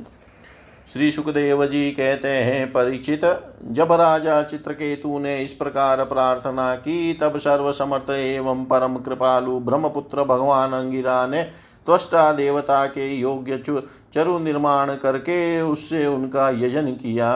श्री 0.93 1.11
सुखदेव 1.11 1.65
जी 1.65 1.89
कहते 1.91 2.27
हैं 2.27 2.65
परीक्षित 2.71 3.25
जब 3.71 3.91
राजा 3.91 4.41
चित्रकेतु 4.43 5.19
ने 5.19 5.37
इस 5.43 5.53
प्रकार 5.53 6.03
प्रार्थना 6.05 6.73
की, 6.75 7.13
तब 7.13 7.37
सर्वसमर्थ 7.37 8.09
एवं 8.09 8.63
परम 8.65 8.95
कृपालु 8.97 9.59
ब्रह्मपुत्र 9.59 10.23
भगवान 10.23 10.71
अंगिरा 10.71 11.25
ने 11.27 11.43
त्वष्टा 11.87 12.31
देवता 12.33 12.85
के 12.87 13.07
योग्य 13.15 13.57
चरु 14.13 14.39
निर्माण 14.39 14.95
करके 14.95 15.61
उससे 15.61 16.05
उनका 16.07 16.49
यजन 16.55 16.91
किया। 16.93 17.29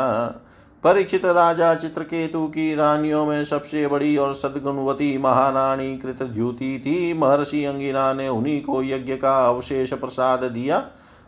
परीक्षित 0.83 1.25
राजा 1.25 1.73
चित्रकेतु 1.75 2.45
की 2.47 2.73
रानियों 2.75 3.25
में 3.25 3.43
सबसे 3.43 3.85
बड़ी 3.87 4.15
और 4.17 4.33
सदगुणवती 4.33 5.17
महारानी 5.17 5.95
ज्योति 6.05 6.81
थी। 6.85 7.13
महर्षि 7.13 7.63
अंगिरा 7.65 8.13
ने 8.13 8.27
उन्हीं 8.29 8.61
को 8.61 8.81
यज्ञ 8.83 9.15
का 9.15 9.37
अवशेष 9.45 9.93
प्रसाद 9.93 10.43
दिया 10.43 10.83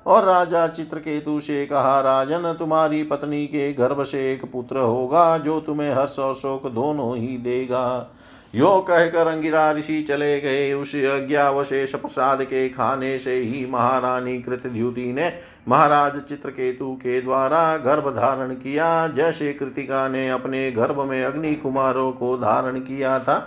और 0.06 0.24
राजा 0.24 0.68
चित्रकेतु 0.68 1.40
से 1.40 1.66
कहा, 1.66 2.00
राजन, 2.02 2.54
तुम्हारी 2.60 3.04
पत्नी 3.04 3.46
के 3.48 3.72
गर्भ 3.74 4.04
से 4.04 4.32
एक 4.34 4.46
पुत्र 4.52 4.78
होगा 4.78 5.38
जो 5.38 5.60
तुम्हें 5.60 5.94
हर्ष 5.94 6.20
और 6.20 6.34
शोक 6.34 6.68
दोनों 6.68 7.16
ही 7.18 7.38
देगा। 7.38 8.12
यो 8.56 8.70
कहकर 8.82 9.28
अंगिरा 9.28 9.72
ऋषि 9.72 10.02
चले 10.02 10.40
गए। 10.42 10.74
उस 10.74 10.94
यज्ञावशेष 10.96 11.96
प्रसाद 11.96 12.44
के 12.44 12.68
खाने 12.70 13.18
से 13.20 13.34
ही 13.34 13.66
महारानी 13.72 14.42
कृतद्युति 14.42 15.12
ने 15.14 15.32
महाराज 15.68 16.22
चित्रकेतु 16.22 16.94
के 16.94 17.22
द्वारा 17.22 17.78
गर्भ 17.78 18.08
धारण 18.16 18.54
किया। 18.54 19.08
जैसे 19.08 19.54
कृतिका 19.54 20.08
ने 20.10 20.30
अपने 20.30 20.72
गर्भ 20.72 21.02
में 21.02 21.24
अग्नि 21.24 21.54
कुमारों 21.56 22.12
को 22.12 22.38
धारण 22.38 22.80
किया 22.80 23.20
था। 23.20 23.38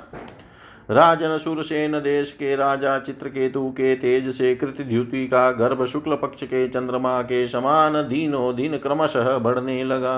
राजन 0.91 1.39
सुरसेन 1.39 1.93
देश 1.93 2.33
के 2.33 2.55
राजा 2.57 2.99
चित्रकेतु 2.99 3.69
के 3.71 3.95
तेज 3.95 4.29
से 4.35 4.55
कृतद्युति 4.55 5.27
का 5.27 5.51
गर्भ 5.53 5.85
शुक्ल 5.85 6.15
पक्ष 6.15 6.43
के 6.43 6.69
चंद्रमा 6.69 7.21
के 7.23 7.47
समान 7.49 8.03
दीनों 8.09 8.55
दिन 8.57 8.77
क्रमशः 8.77 9.37
बढ़ने 9.39 9.83
लगा। 9.85 10.17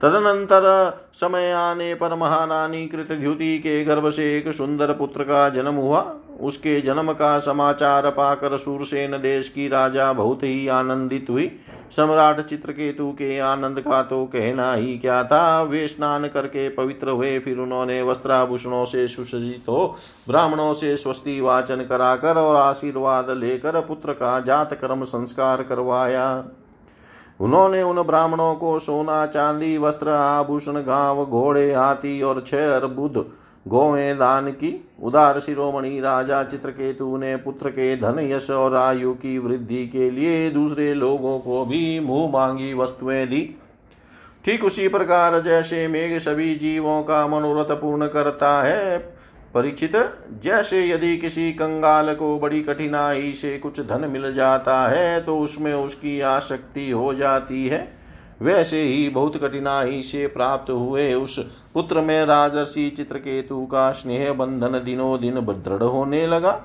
तदनंतर 0.00 0.64
समय 1.14 1.50
आने 1.52 1.94
पर 1.94 2.14
महारानी 2.14 2.86
कृतद्युति 2.86 3.58
के 3.58 3.84
गर्भ 3.84 4.08
से 4.10 4.36
एक 4.38 4.52
सुंदर 4.52 4.92
पुत्र 4.92 5.22
का 5.22 5.48
जन्म 5.48 5.74
हुआ। 5.74 6.00
उसके 6.40 6.80
जन्म 6.80 7.12
का 7.12 7.38
समाचार 7.38 8.08
पाकर 8.10 8.56
सूरसेन 8.58 9.12
देश 9.12 9.48
की 9.48 9.66
राजा 9.68 10.12
बहुत 10.12 10.42
ही 10.42 10.68
आनंदित 10.68 11.26
हुई। 11.30 11.50
सम्राट 11.90 12.40
चित्रकेतु 12.40 13.10
के 13.12 13.38
आनंद 13.38 13.80
का 13.80 14.02
तो 14.02 14.24
कहना 14.26 14.72
ही 14.72 14.98
क्या 14.98 15.22
था। 15.24 15.62
वे 15.62 15.86
स्नान 15.88 16.26
करके 16.26 16.68
पवित्र 16.68 17.10
हुए, 17.10 17.38
फिर 17.38 17.58
उन्होंने 17.58 18.00
वस्त्राभूषणों 18.02 18.84
से 18.84 19.06
सुसज्जित 19.08 19.68
हो, 19.68 19.96
ब्राह्मणों 20.28 20.72
से 20.74 20.96
स्वस्ति 20.96 21.40
वाचन 21.40 21.82
कराकर 21.82 22.38
और 22.38 22.56
आशीर्वाद 22.56 23.30
लेकर 23.30 23.80
पुत्र 23.80 24.12
का 24.12 24.38
जात 24.40 24.74
कर्म 24.74 25.04
संस्कार 25.04 25.62
करवाया। 25.62 26.44
उन्होंने 27.40 27.82
उन 27.82 28.02
ब्राह्मणों 28.02 28.54
को 28.54 28.78
सोना, 28.78 29.26
चांदी, 29.26 29.76
वस्त्र, 29.78 30.08
आभूषण 30.08 30.72
गाँव 30.72 31.24
घोड़े, 31.24 31.72
हाथी 31.74 32.22
और 32.22 32.44
छह 32.46 32.74
अर्बुद 32.76 33.24
गोवे 33.66 34.14
दान 34.14 34.50
की। 34.50 34.72
उदार 35.02 35.38
शिरोमणि 35.40 36.00
राजा 36.00 36.42
चित्रकेतु 36.44 37.16
ने 37.16 37.36
पुत्र 37.36 37.70
के 37.70 37.96
धन, 37.96 38.18
यश 38.20 38.50
और 38.50 38.74
आयु 38.74 39.12
की 39.12 39.38
वृद्धि 39.38 39.86
के 39.86 40.10
लिए 40.10 40.50
दूसरे 40.50 40.92
लोगों 40.94 41.38
को 41.38 41.64
भी 41.64 42.00
मुँह 42.00 42.30
मांगी 42.32 42.72
वस्तुएँ 42.74 43.26
दी। 43.26 43.42
ठीक 44.44 44.64
उसी 44.64 44.88
प्रकार 44.88 45.40
जैसे 45.40 45.86
मेघ 45.88 46.18
सभी 46.18 46.54
जीवों 46.54 47.02
का 47.02 47.26
मनोरथ 47.26 47.70
पूर्ण 47.72 48.06
करता 48.06 48.62
है 48.62 48.98
परीक्षित 49.54 49.92
जैसे 50.42 50.86
यदि 50.88 51.16
किसी 51.16 51.52
कंगाल 51.52 52.14
को 52.14 52.38
बड़ी 52.38 52.62
कठिनाई 52.62 53.32
से 53.32 53.56
कुछ 53.58 53.80
धन 53.80 54.08
मिल 54.10 54.32
जाता 54.34 54.76
है 54.88 55.20
तो 55.20 55.38
उसमें 55.38 55.72
उसकी 55.74 56.20
आसक्ति 56.20 56.90
हो 56.90 57.14
जाती 57.14 57.66
है। 57.68 57.86
वैसे 58.42 58.82
ही 58.82 59.08
बहुत 59.08 59.36
कठिनाई 59.36 60.02
से 60.02 60.26
प्राप्त 60.26 60.70
हुए 60.70 61.12
उस 61.14 61.38
पुत्र 61.74 62.00
में 62.00 62.24
राजर्षि 62.24 62.88
चित्रकेतु 62.90 63.64
का 63.66 63.90
स्नेह 63.92 64.32
बंधन 64.32 64.80
दिनों 64.84 65.20
दिन 65.20 65.40
दृढ़ 65.40 65.82
होने 65.82 66.26
लगा। 66.26 66.60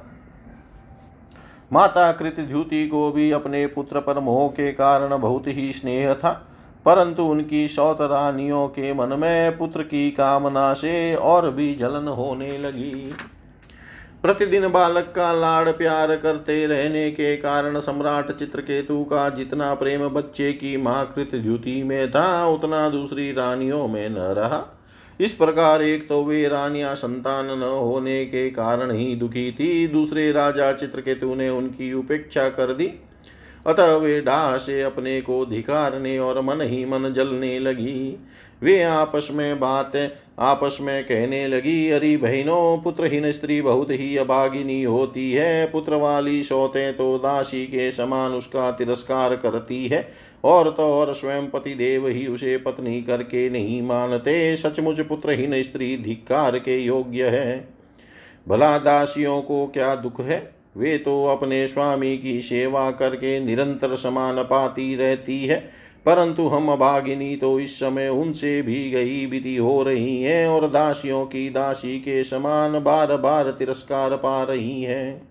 माता 1.72 2.12
कृत 2.12 2.39
द्युति 2.39 2.88
को 2.88 3.12
भी 3.12 3.32
अपने 3.32 3.65
पुत्र 3.67 4.00
पर 4.00 4.19
मोह 4.19 4.48
के 4.50 4.72
कारण 4.72 5.17
बहुत 5.17 5.48
ही 5.48 5.72
स्नेह 5.74 6.13
था। 6.13 6.32
परंतु 6.86 7.24
उनकी 7.24 7.67
सौत 7.67 7.98
रानियों 8.02 8.67
के 8.67 8.93
मन 8.93 9.17
में 9.19 9.58
पुत्र 9.58 9.84
की 9.84 10.10
कामना 10.12 10.74
से 10.74 11.15
और 11.15 11.50
भी 11.50 11.76
जलन 11.76 12.08
होने 12.08 12.58
लगी। 12.58 13.13
प्रतिदिन 14.22 14.67
बालक 14.67 15.13
का 15.15 15.32
लाड़ 15.34 15.69
प्यार 15.69 16.15
करते 16.15 16.65
रहने 16.67 17.10
के 17.12 17.36
कारण 17.38 17.80
सम्राट 17.80 18.32
चित्रकेतु 18.32 19.04
का 19.04 19.30
जितना 19.30 19.74
प्रेम 19.74 20.08
बच्चे 20.10 20.52
की 20.54 20.76
माँ 20.78 21.13
कृत 21.15 21.36
द्युति 21.36 21.84
में 21.84 22.12
था, 22.12 22.48
उतना 22.48 22.89
दूसरी 22.89 23.32
रानियों 23.32 23.88
में 23.88 24.10
न 24.10 24.13
रहा। 24.13 24.80
इस 25.19 25.34
प्रकार 25.34 25.82
एक 25.82 26.08
तो 26.10 26.24
वे 26.24 26.48
रानियाँ 26.48 26.96
संतान 26.96 27.46
न 27.46 27.63
होने 27.63 28.26
के 28.26 28.50
कारण 28.50 28.91
ही 28.91 29.15
दुखी 29.15 29.52
थी, 29.52 29.88
दूसरे 29.88 30.32
राजा 30.32 30.72
चित्रकेतु 30.74 31.36
ने 31.36 31.50
उनकी 31.50 31.93
उपेक्षा 31.93 32.50
कर 32.50 32.74
दी। 32.74 32.88
अतः 33.67 33.95
वे 33.95 34.21
डाह 34.21 34.58
से 34.58 34.82
अपने 34.82 35.21
को 35.21 35.45
धिकारने 35.45 36.17
और 36.19 36.41
मन 36.41 36.62
ही 36.62 36.86
मन 36.86 37.13
जलने 37.13 37.60
लगी। 37.60 38.17
वे 38.62 38.82
आपस 38.84 39.28
में 39.32 39.60
बात, 39.60 39.91
आपस 40.39 40.78
में 40.82 41.04
कहने 41.04 41.47
लगी, 41.47 41.89
अरे 41.89 42.15
बहनों, 42.17 42.78
पुत्रहीन 42.78 43.32
स्त्री 43.32 43.62
बहुत 43.62 43.91
ही 43.91 44.17
अभागिनी 44.17 44.84
होती 44.84 45.32
है। 45.32 45.65
पुत्र 45.65 45.95
वाली 45.95 46.43
सोते 46.43 46.91
तो 46.91 47.17
दासी 47.17 47.65
के 47.65 47.91
समान 47.91 48.32
उसका 48.32 48.71
तिरस्कार 48.71 49.36
करती 49.36 49.88
है 49.88 50.08
और 50.43 50.71
तो 50.71 50.84
और 50.84 51.13
स्वयं 51.13 51.49
पति 51.49 51.73
देव 51.73 52.08
ही 52.08 52.28
उसे 52.28 52.58
पत्नी 52.58 53.02
करके 53.02 53.49
नहीं 53.49 53.82
मानते। 53.82 54.56
सचमुच 54.56 55.02
पुत्रहीन 55.02 55.62
स्त्री 55.63 55.97
धिक्कार 55.97 56.60
के 56.60 56.78
योग्य 56.80 57.28
है। 57.28 57.67
भला 58.47 58.78
दासियों 58.78 59.41
को 59.41 59.65
क्या 59.67 59.95
दुख 59.95 60.19
है? 60.21 60.62
वे 60.76 60.98
तो 60.98 61.24
अपने 61.26 61.66
स्वामी 61.68 62.18
की 62.18 62.42
सेवा 62.42 62.90
करके 62.92 63.40
निरंतर 63.40 63.96
समान 63.96 64.42
पाती 64.44 64.96
रहती 64.96 65.46
है, 65.46 65.60
परंतु 66.06 66.48
हम 66.48 66.72
अभागिनी 66.72 67.36
तो 67.36 67.60
इस 67.60 67.76
समय 67.80 68.10
उनसे 68.10 68.62
भी 68.62 68.90
गई 68.92 69.26
विधि 69.26 69.56
हो 69.58 69.82
रही 69.84 70.22
हैं 70.24 70.48
और 70.48 70.68
दासियों 70.68 71.26
की 71.26 71.50
दासी 71.50 72.00
के 72.00 72.24
समान 72.24 72.80
बार 72.80 73.16
बार 73.18 73.52
तिरस्कार 73.52 74.16
पा 74.16 74.42
रही 74.44 74.82
हैं। 74.82 75.22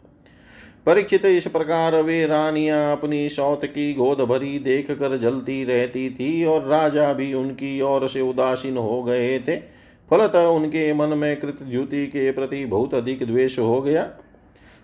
परीक्षित 0.86 1.24
इस 1.26 1.46
प्रकार 1.46 2.00
वे 2.02 2.26
रानियाँ 2.26 2.92
अपनी 2.92 3.28
सौत 3.28 3.64
की 3.64 3.92
गोद 3.94 4.20
भरी 4.20 4.58
देख 4.58 4.90
कर 4.90 5.16
जलती 5.16 5.62
रहती 5.64 6.08
थी 6.10 6.44
और 6.44 6.66
राजा 6.68 7.12
भी 7.12 7.32
उनकी 7.34 7.80
ओर 7.80 8.08
से 8.08 8.20
उदासीन 8.20 8.76
हो 8.76 9.02
गए 9.02 9.38
थे। 9.38 9.56
फलतः 10.10 10.46
उनके 10.46 10.92
मन 10.94 11.08
में 11.08 11.36
कृत 11.36 11.58
ज्योति 11.62 12.06
के 12.06 12.30
प्रति 12.32 12.64
बहुत 12.64 12.94
अधिक 12.94 13.26
द्वेष 13.26 13.58
हो 13.58 13.80
गया। 13.82 14.10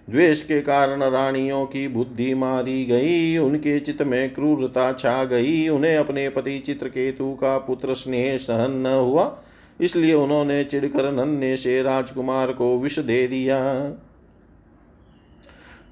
द्वेष 0.09 0.41
के 0.41 0.61
कारण 0.61 1.03
रानियों 1.03 1.65
की 1.67 1.87
बुद्धि 1.89 2.35
मारी 2.35 2.85
गई, 2.85 3.37
उनके 3.39 3.79
चित्त 3.81 4.03
में 4.03 4.35
क्रूरता 4.35 4.93
छा 4.93 5.25
गई, 5.25 5.69
उन्हें 5.69 5.97
अपने 5.97 6.29
पति 6.29 6.59
चित्रकेतु 6.59 7.33
का 7.33 7.59
पुत्र 7.59 7.95
स्नेह 7.95 8.37
सहन 8.37 8.71
न 8.71 8.87
हुआ, 8.87 9.39
इसलिए 9.81 10.15
उन्होंने 10.15 10.63
चिड़कर 10.65 11.13
नन्हे 11.13 11.57
से 11.57 11.83
राजकुमार 11.83 12.53
को 12.53 12.79
विष 12.79 12.99
दे 12.99 13.27
दिया। 13.29 13.59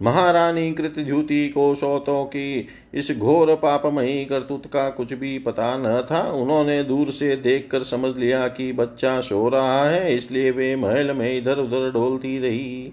महारानी 0.03 0.73
कृतज्युति 0.73 1.49
को 1.49 1.75
सौतों 1.75 2.25
की 2.25 2.67
इस 2.95 3.11
घोर 3.19 3.55
पापमयी 3.55 4.25
करतुत 4.25 4.67
का 4.67 4.89
कुछ 4.89 5.13
भी 5.13 5.39
पता 5.39 5.77
न 5.77 6.01
था। 6.11 6.21
उन्होंने 6.33 6.83
दूर 6.85 7.11
से 7.11 7.37
देखकर 7.37 7.83
समझ 7.83 8.17
लिया 8.17 8.47
कि 8.49 8.73
बच्चा 8.73 9.21
सो 9.21 9.49
रहा 9.49 9.89
है, 9.89 10.15
इसलिए 10.15 10.51
वे 10.51 10.77
महल 10.77 11.13
में 11.13 11.39
इधर 11.39 11.59
उधर 11.59 11.91
डोलती 11.93 12.39
रही। 12.39 12.93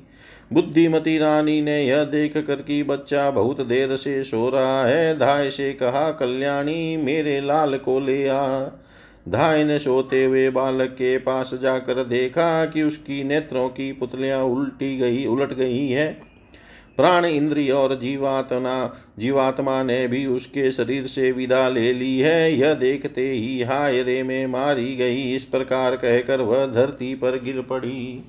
बुद्धिमती 0.54 1.18
रानी 1.18 1.62
ने 1.62 1.86
यह 1.86 2.04
देख 2.04 2.38
कर 2.38 2.56
कि 2.56 2.84
बच्चा 2.84 3.32
बहुत 3.32 3.62
देर 3.62 3.96
से 3.96 4.24
सो 4.24 4.50
रहा 4.50 4.86
है। 4.86 5.20
धाय 5.20 5.50
से 5.50 5.74
कहा, 5.74 6.12
कल्याणी, 6.12 6.98
मेरे 6.98 7.41
लाल 7.41 7.78
को 7.78 8.00
ले 8.00 8.28
आ। 8.28 8.60
धाय 9.30 9.64
ने 9.64 9.80
सोते 9.80 10.24
हुए 10.24 10.50
बालक 10.50 10.89
के 10.89 11.18
पास 11.18 11.54
जाकर 11.62 12.04
देखा 12.04 12.66
कि 12.66 12.84
उसकी 12.84 13.24
नेत्रों 13.24 13.70
की 13.70 13.91
पुतलियाँ 13.91 14.44
उल्टी 14.44 14.98
गई, 14.98 15.26
उलट 15.26 15.54
गई 15.54 15.88
है। 15.88 16.34
प्राण 16.98 17.26
इंद्रिय 17.26 17.72
और 17.72 18.00
जीवात्मा 18.00 18.98
जीवात्मा 19.20 19.84
ने 19.84 20.08
भी 20.08 20.26
उसके 20.26 20.72
शरीर 20.72 21.06
से 21.06 21.32
विदा 21.32 21.70
ले 21.70 21.94
ली 21.94 22.20
है। 22.20 22.56
यह 22.56 22.74
देखते 22.74 23.32
ही 23.32 23.62
हाय 23.62 24.04
रे 24.04 24.24
में 24.24 24.48
मारी 24.48 24.96
गई। 24.96 25.36
इस 25.36 25.44
प्रकार 25.44 25.96
कहकर 25.96 26.41
वह 26.41 26.66
धरती 26.66 27.16
पर 27.16 27.41
गिर 27.44 27.62
पड़ी। 27.62 28.24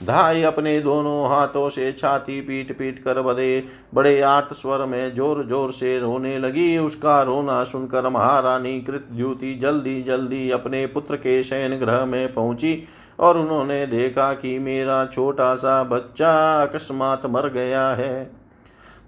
धाई 0.00 0.42
अपने 0.42 0.78
दोनों 0.80 1.28
हाथों 1.28 1.68
से 1.70 1.92
छाती 1.92 2.40
पीट 2.40 2.76
पीट 2.78 2.98
कर 2.98 3.20
बड़े 3.22 3.62
बड़े 3.94 4.20
आठ 4.22 4.52
स्वर 4.52 4.84
में 4.86 5.14
ज़ोर 5.14 5.44
ज़ोर 5.46 5.72
से 5.72 5.98
रोने 6.00 6.38
लगी। 6.38 6.76
उसका 6.78 7.22
रोना 7.22 7.62
सुनकर 7.64 8.08
महारानी 8.08 8.80
कृतज्योति 8.80 9.54
जल्दी 9.54 10.02
जल्दी 10.02 10.50
अपने 10.50 10.84
पुत्र 10.86 11.16
के 11.16 11.42
शयन 11.42 11.78
ग्रह 11.78 12.04
में 12.04 12.32
पहुँची 12.34 12.76
और 13.18 13.38
उन्होंने 13.38 13.86
देखा 13.86 14.32
कि 14.34 14.58
मेरा 14.58 15.04
छोटा 15.06 15.54
सा 15.54 15.82
बच्चा 15.84 16.32
अकस्मात 16.62 17.26
मर 17.26 17.48
गया 17.48 17.88
है। 17.90 18.24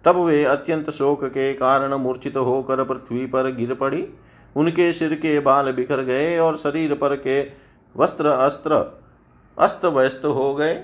तब 0.04 0.16
वे 0.16 0.44
अत्यंत 0.44 0.90
शोक 0.90 1.24
के 1.24 1.52
कारण 1.54 1.94
मूर्छित 1.94 2.36
होकर 2.36 2.84
पृथ्वी 2.84 3.26
पर 3.26 3.50
गिर 3.54 3.74
पड़ी। 3.74 4.06
उनके 4.56 4.92
सिर 4.92 5.14
के 5.14 5.38
बाल 5.40 5.72
बिखर 5.72 6.02
गए 6.04 6.38
और 6.38 6.56
शरीर 6.56 6.94
पर 6.94 7.16
के 7.18 7.42
वस्त्र 7.94 8.26
अस्त्र 8.26 8.84
अस्त 9.58 9.84
व्यस्त 9.84 10.24
हो 10.24 10.54
गए। 10.54 10.74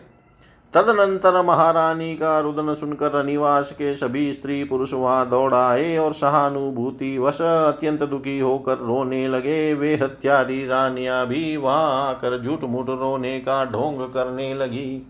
तदनंतर 0.74 1.40
महारानी 1.42 2.14
का 2.16 2.38
रुदन 2.40 2.72
सुनकर 2.74 3.24
निवास 3.24 3.72
के 3.72 3.94
सभी 3.96 4.32
स्त्री 4.32 4.62
पुरुष 4.64 4.92
वहाँ 4.92 5.28
दौड़ 5.30 5.54
आए 5.54 5.96
और 5.96 6.12
सहानुभूति 6.12 7.18
वश 7.18 7.40
अत्यंत 7.42 8.02
दुखी 8.02 8.38
होकर 8.38 8.78
रोने 8.78 9.26
लगे। 9.28 9.74
वे 9.74 9.94
हत्यारी 9.94 10.66
रानियाँ 10.66 11.26
भी 11.26 11.56
वहाँ 11.56 12.08
आकर 12.08 12.42
झूठ 12.42 12.64
मूठ 12.64 12.88
रोने 12.90 13.38
का 13.40 13.64
ढोंग 13.64 14.00
करने 14.14 14.54
लगी। 14.54 15.06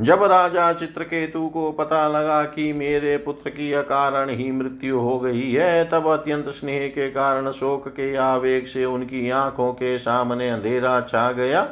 जब 0.00 0.22
राजा 0.22 0.72
चित्रकेतु 0.72 1.46
को 1.48 1.70
पता 1.72 2.06
लगा 2.08 2.42
कि 2.44 2.72
मेरे 2.72 3.16
पुत्र 3.16 3.50
की 3.50 3.72
अकारण 3.72 4.30
ही 4.30 4.50
मृत्यु 4.52 4.98
हो 4.98 5.18
गई 5.20 5.50
है, 5.52 5.84
तब 5.84 6.06
अत्यंत 6.08 6.48
स्नेह 6.48 6.86
के 6.88 7.10
कारण 7.10 7.50
शोक 7.50 7.88
के 7.88 8.14
आवेग 8.16 8.64
से 8.64 8.84
उनकी 8.84 9.30
आँखों 9.30 9.72
के 9.72 9.98
सामने 9.98 10.48
अंधेरा 10.50 11.00
छा 11.00 11.30
गया। 11.32 11.68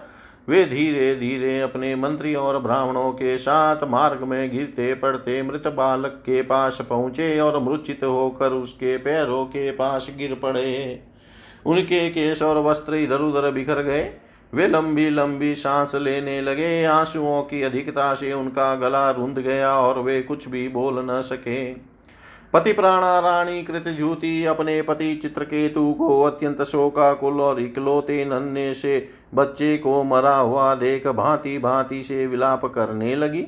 वे 0.49 0.65
धीरे 0.65 1.15
धीरे 1.15 1.61
अपने 1.61 1.95
मंत्री 1.95 2.35
और 2.35 2.59
ब्राह्मणों 2.59 3.11
के 3.13 3.39
साथ 3.39 3.85
मार्ग 3.85 4.23
में 4.23 4.51
गिरते 4.51 4.93
पड़ते 4.95 5.43
मृत 5.43 5.67
बालक 5.69 6.23
के 6.27 6.43
पास 6.43 6.87
पहुँचे 6.91 7.39
और 7.41 7.59
मूर्छित 7.59 8.05
होकर 8.05 8.53
उसके 8.53 8.97
पैरों 8.99 9.45
के 9.47 9.71
पास 9.71 10.15
गिर 10.19 10.35
पड़े। 10.35 11.03
उनके 11.67 12.09
केश 12.11 12.43
और 12.43 12.63
वस्त्र 12.63 12.95
इधर 12.95 13.21
उधर 13.23 13.51
बिखर 13.51 13.83
गए। 13.83 14.11
वे 14.53 14.67
लंबी 14.67 15.09
लंबी 15.11 15.55
सांस 15.55 15.95
लेने 15.95 16.41
लगे। 16.41 16.85
आंसुओं 16.85 17.43
की 17.43 17.63
अधिकता 17.63 18.15
से 18.15 18.33
उनका 18.33 18.75
गला 18.75 19.11
रुंध 19.11 19.39
गया 19.39 19.73
और 19.73 19.99
वे 19.99 20.21
कुछ 20.23 20.49
भी 20.49 20.69
बोल 20.69 21.05
न 21.11 21.21
सके। 21.21 21.73
पति 22.53 22.73
प्राणा 22.73 23.19
रानी 23.19 23.63
कृत 23.63 23.89
जूति 23.89 24.45
अपने 24.45 24.81
पति 24.83 25.15
चित्रकेतु 25.17 25.93
को 25.93 26.23
अत्यंत 26.23 26.63
शोकाकुल 26.63 27.41
और 27.41 27.61
इकलौते 27.61 28.25
नन्हे 28.25 28.73
से 28.75 29.09
बच्चे 29.35 29.77
को 29.79 30.03
मरा 30.05 30.37
हुआ 30.37 30.75
देख 30.75 31.07
भांति 31.09 31.59
भांति 31.59 32.03
से 32.03 32.27
विलाप 32.27 32.65
करने 32.65 33.15
लगी। 33.17 33.47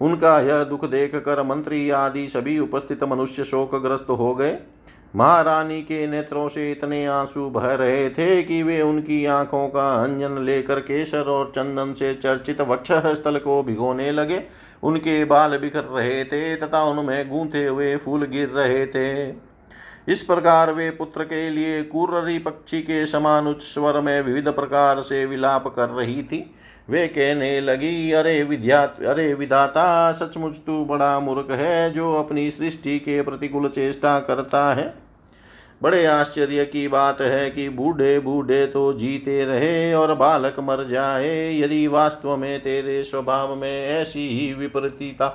उनका 0.00 0.38
यह 0.40 0.62
दुख 0.64 0.84
देख 0.84 1.14
कर 1.16 1.42
मंत्री 1.42 1.88
आदि 1.90 2.28
सभी 2.28 2.58
उपस्थित 2.58 3.04
मनुष्य 3.04 3.44
शोकग्रस्त 3.44 4.10
हो 4.10 4.34
गए। 4.34 4.58
महारानी 5.16 5.80
के 5.82 6.06
नेत्रों 6.06 6.48
से 6.48 6.70
इतने 6.72 7.06
आँसू 7.06 7.48
बह 7.50 7.74
रहे 7.74 8.10
थे 8.10 8.42
कि 8.42 8.62
वे 8.62 8.80
उनकी 8.82 9.24
आँखों 9.26 9.68
का 9.68 10.02
अंजन 10.02 10.38
लेकर 10.38 10.80
केसर 10.80 11.28
और 11.28 11.52
चंदन 11.56 11.92
से 11.92 12.14
चर्चित 12.14 12.60
वक्ष 12.60 12.92
स्थल 12.92 13.38
को 13.38 13.62
भिगोने 13.62 14.10
लगे। 14.12 14.42
उनके 14.82 15.24
बाल 15.24 15.58
बिखर 15.58 15.84
रहे 15.84 16.24
थे 16.24 16.56
तथा 16.56 16.82
उनमें 16.84 17.28
गूंथे 17.28 17.66
हुए 17.66 17.96
फूल 17.96 18.24
गिर 18.26 18.48
रहे 18.48 18.86
थे। 18.86 19.28
इस 20.08 20.22
प्रकार 20.22 20.72
वे 20.72 20.90
पुत्र 20.90 21.24
के 21.24 21.50
लिए 21.50 21.82
कुर्री 21.82 22.38
पक्षी 22.38 22.80
के 22.82 23.06
समान 23.06 23.46
उच्च 23.46 23.62
स्वर 23.62 24.00
में 24.00 24.20
विविध 24.22 24.48
प्रकार 24.48 25.02
से 25.02 25.24
विलाप 25.26 25.68
कर 25.76 25.88
रही 25.88 26.22
थी। 26.22 26.54
वे 26.88 27.06
कहने 27.08 27.60
लगी, 27.60 28.12
अरे 28.12 28.42
विद्या, 28.42 28.82
अरे 28.82 29.32
विधाता, 29.34 30.12
सचमुच 30.12 30.56
तू 30.56 30.84
बड़ा 30.84 31.18
मूर्ख 31.20 31.50
है 31.50 31.92
जो 31.92 32.12
अपनी 32.14 32.50
सृष्टि 32.50 32.98
के 32.98 33.20
प्रतिकूल 33.22 33.68
चेष्टा 33.68 34.18
करता 34.20 34.72
है। 34.74 34.92
बड़े 35.82 36.04
आश्चर्य 36.06 36.64
की 36.64 36.86
बात 36.88 37.20
है 37.20 37.50
कि 37.50 37.68
बूढ़े 37.68 38.18
बूढ़े 38.20 38.66
तो 38.66 38.92
जीते 38.92 39.44
रहे 39.44 39.94
और 39.94 40.14
बालक 40.14 40.60
मर 40.60 40.86
जाए। 40.88 41.58
यदि 41.58 41.86
वास्तव 41.86 42.36
में 42.36 42.60
तेरे 42.60 43.02
स्वभाव 43.04 43.54
में 43.56 43.88
ऐसी 43.88 44.28
ही 44.28 44.52
विपरीतता 44.54 45.28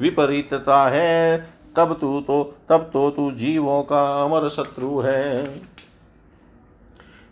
विपरीतता 0.00 0.86
है, 0.88 1.36
तब 1.76 1.96
तू 2.00 2.20
तो 2.20 2.42
तब 2.68 2.90
तो 2.92 3.08
तू 3.10 3.30
जीवों 3.32 3.82
का 3.82 4.02
अमर 4.22 4.48
शत्रु 4.48 4.98
है। 5.00 5.44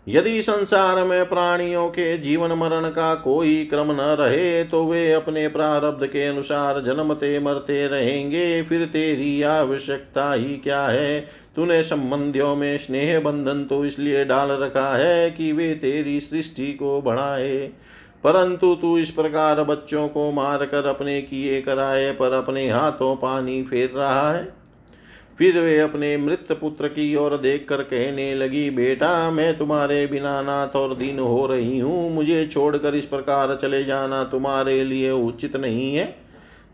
यदि 0.07 0.41
संसार 0.41 1.03
में 1.03 1.29
प्राणियों 1.29 1.87
के 1.89 2.17
जीवन 2.17 2.51
मरण 2.51 2.89
का 2.89 3.15
कोई 3.15 3.65
क्रम 3.65 3.91
न 3.91 4.15
रहे 4.19 4.63
तो 4.63 4.85
वे 4.85 5.11
अपने 5.13 5.47
प्रारब्ध 5.47 6.05
के 6.07 6.25
अनुसार 6.25 6.79
जन्मते 6.81 7.39
मरते 7.39 7.87
रहेंगे। 7.87 8.63
फिर 8.63 8.85
तेरी 8.85 9.41
आवश्यकता 9.41 10.33
ही 10.33 10.57
क्या 10.57 10.85
है? 10.87 11.19
तूने 11.55 11.83
संबंधियों 11.83 12.55
में 12.55 12.77
स्नेह 12.77 13.19
बंधन 13.19 13.63
तो 13.63 13.85
इसलिए 13.85 14.25
डाल 14.25 14.51
रखा 14.51 14.95
है 14.95 15.31
कि 15.31 15.51
वे 15.51 15.73
तेरी 15.75 16.19
सृष्टि 16.19 16.73
को 16.73 17.01
बढ़ाए। 17.01 17.57
परंतु 18.23 18.75
तू 18.75 18.97
इस 18.97 19.11
प्रकार 19.11 19.63
बच्चों 19.63 20.07
को 20.07 20.31
मारकर 20.31 20.85
अपने 20.85 21.21
किए 21.21 21.61
कराए 21.61 22.11
पर 22.11 22.31
अपने 22.31 22.69
हाथों 22.69 23.15
पानी 23.15 23.63
फेर 23.63 23.91
रहा 23.95 24.31
है। 24.33 24.62
फिर 25.37 25.59
वे 25.59 25.77
अपने 25.79 26.15
मृत 26.17 26.51
पुत्र 26.51 26.87
की 26.87 27.15
ओर 27.15 27.37
देख 27.37 27.65
कर 27.69 27.81
कहने 27.83 28.33
लगी, 28.35 28.69
बेटा, 28.69 29.31
मैं 29.31 29.57
तुम्हारे 29.57 30.05
बिना 30.07 30.41
नाथ 30.41 30.75
और 30.75 30.95
दीन 30.95 31.19
हो 31.19 31.45
रही 31.47 31.79
हूँ। 31.79 32.13
मुझे 32.13 32.45
छोड़कर 32.47 32.95
इस 32.95 33.05
प्रकार 33.05 33.55
चले 33.55 33.83
जाना 33.83 34.23
तुम्हारे 34.23 34.83
लिए 34.83 35.11
उचित 35.11 35.55
नहीं 35.55 35.95
है। 35.95 36.05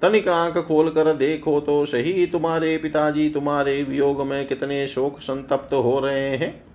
तनिक 0.01 0.27
आँख 0.27 0.57
खोल 0.57 0.89
कर 0.89 1.13
देखो 1.13 1.59
तो 1.59 1.85
सही, 1.85 2.25
तुम्हारे 2.25 2.77
पिताजी 2.77 3.29
तुम्हारे 3.29 3.81
वियोग 3.83 4.21
में 4.27 4.47
कितने 4.47 4.87
शोक 4.87 5.19
संतप्त 5.19 5.73
हो 5.73 5.99
रहे 5.99 6.29
हैं। 6.37 6.68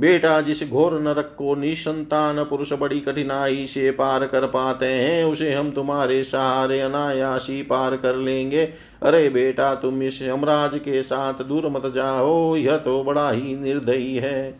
बेटा 0.00 0.40
जिस 0.40 0.70
घोर 0.70 0.98
नरक 1.00 1.34
को 1.38 1.54
निसंतान 1.54 2.44
पुरुष 2.44 2.72
बड़ी 2.72 3.00
कठिनाई 3.00 3.66
से 3.66 3.90
पार 3.90 4.26
कर 4.26 4.46
पाते 4.46 4.86
हैं, 4.86 5.24
उसे 5.24 5.52
हम 5.52 5.70
तुम्हारे 5.70 6.24
सहारे 6.24 6.80
अनायासी 6.80 7.62
पार 7.62 7.96
कर 7.96 8.16
लेंगे। 8.16 8.64
अरे 9.02 9.28
बेटा, 9.28 9.74
तुम 9.74 10.02
इस 10.02 10.22
यमराज 10.22 10.74
के 10.74 11.02
साथ 11.02 11.44
दूर 11.44 11.68
मत 11.68 11.92
जाओ, 11.94 12.56
यह 12.56 12.76
तो 12.76 13.02
बड़ा 13.04 13.30
ही 13.30 13.56
निर्दयी 13.56 14.16
है। 14.16 14.54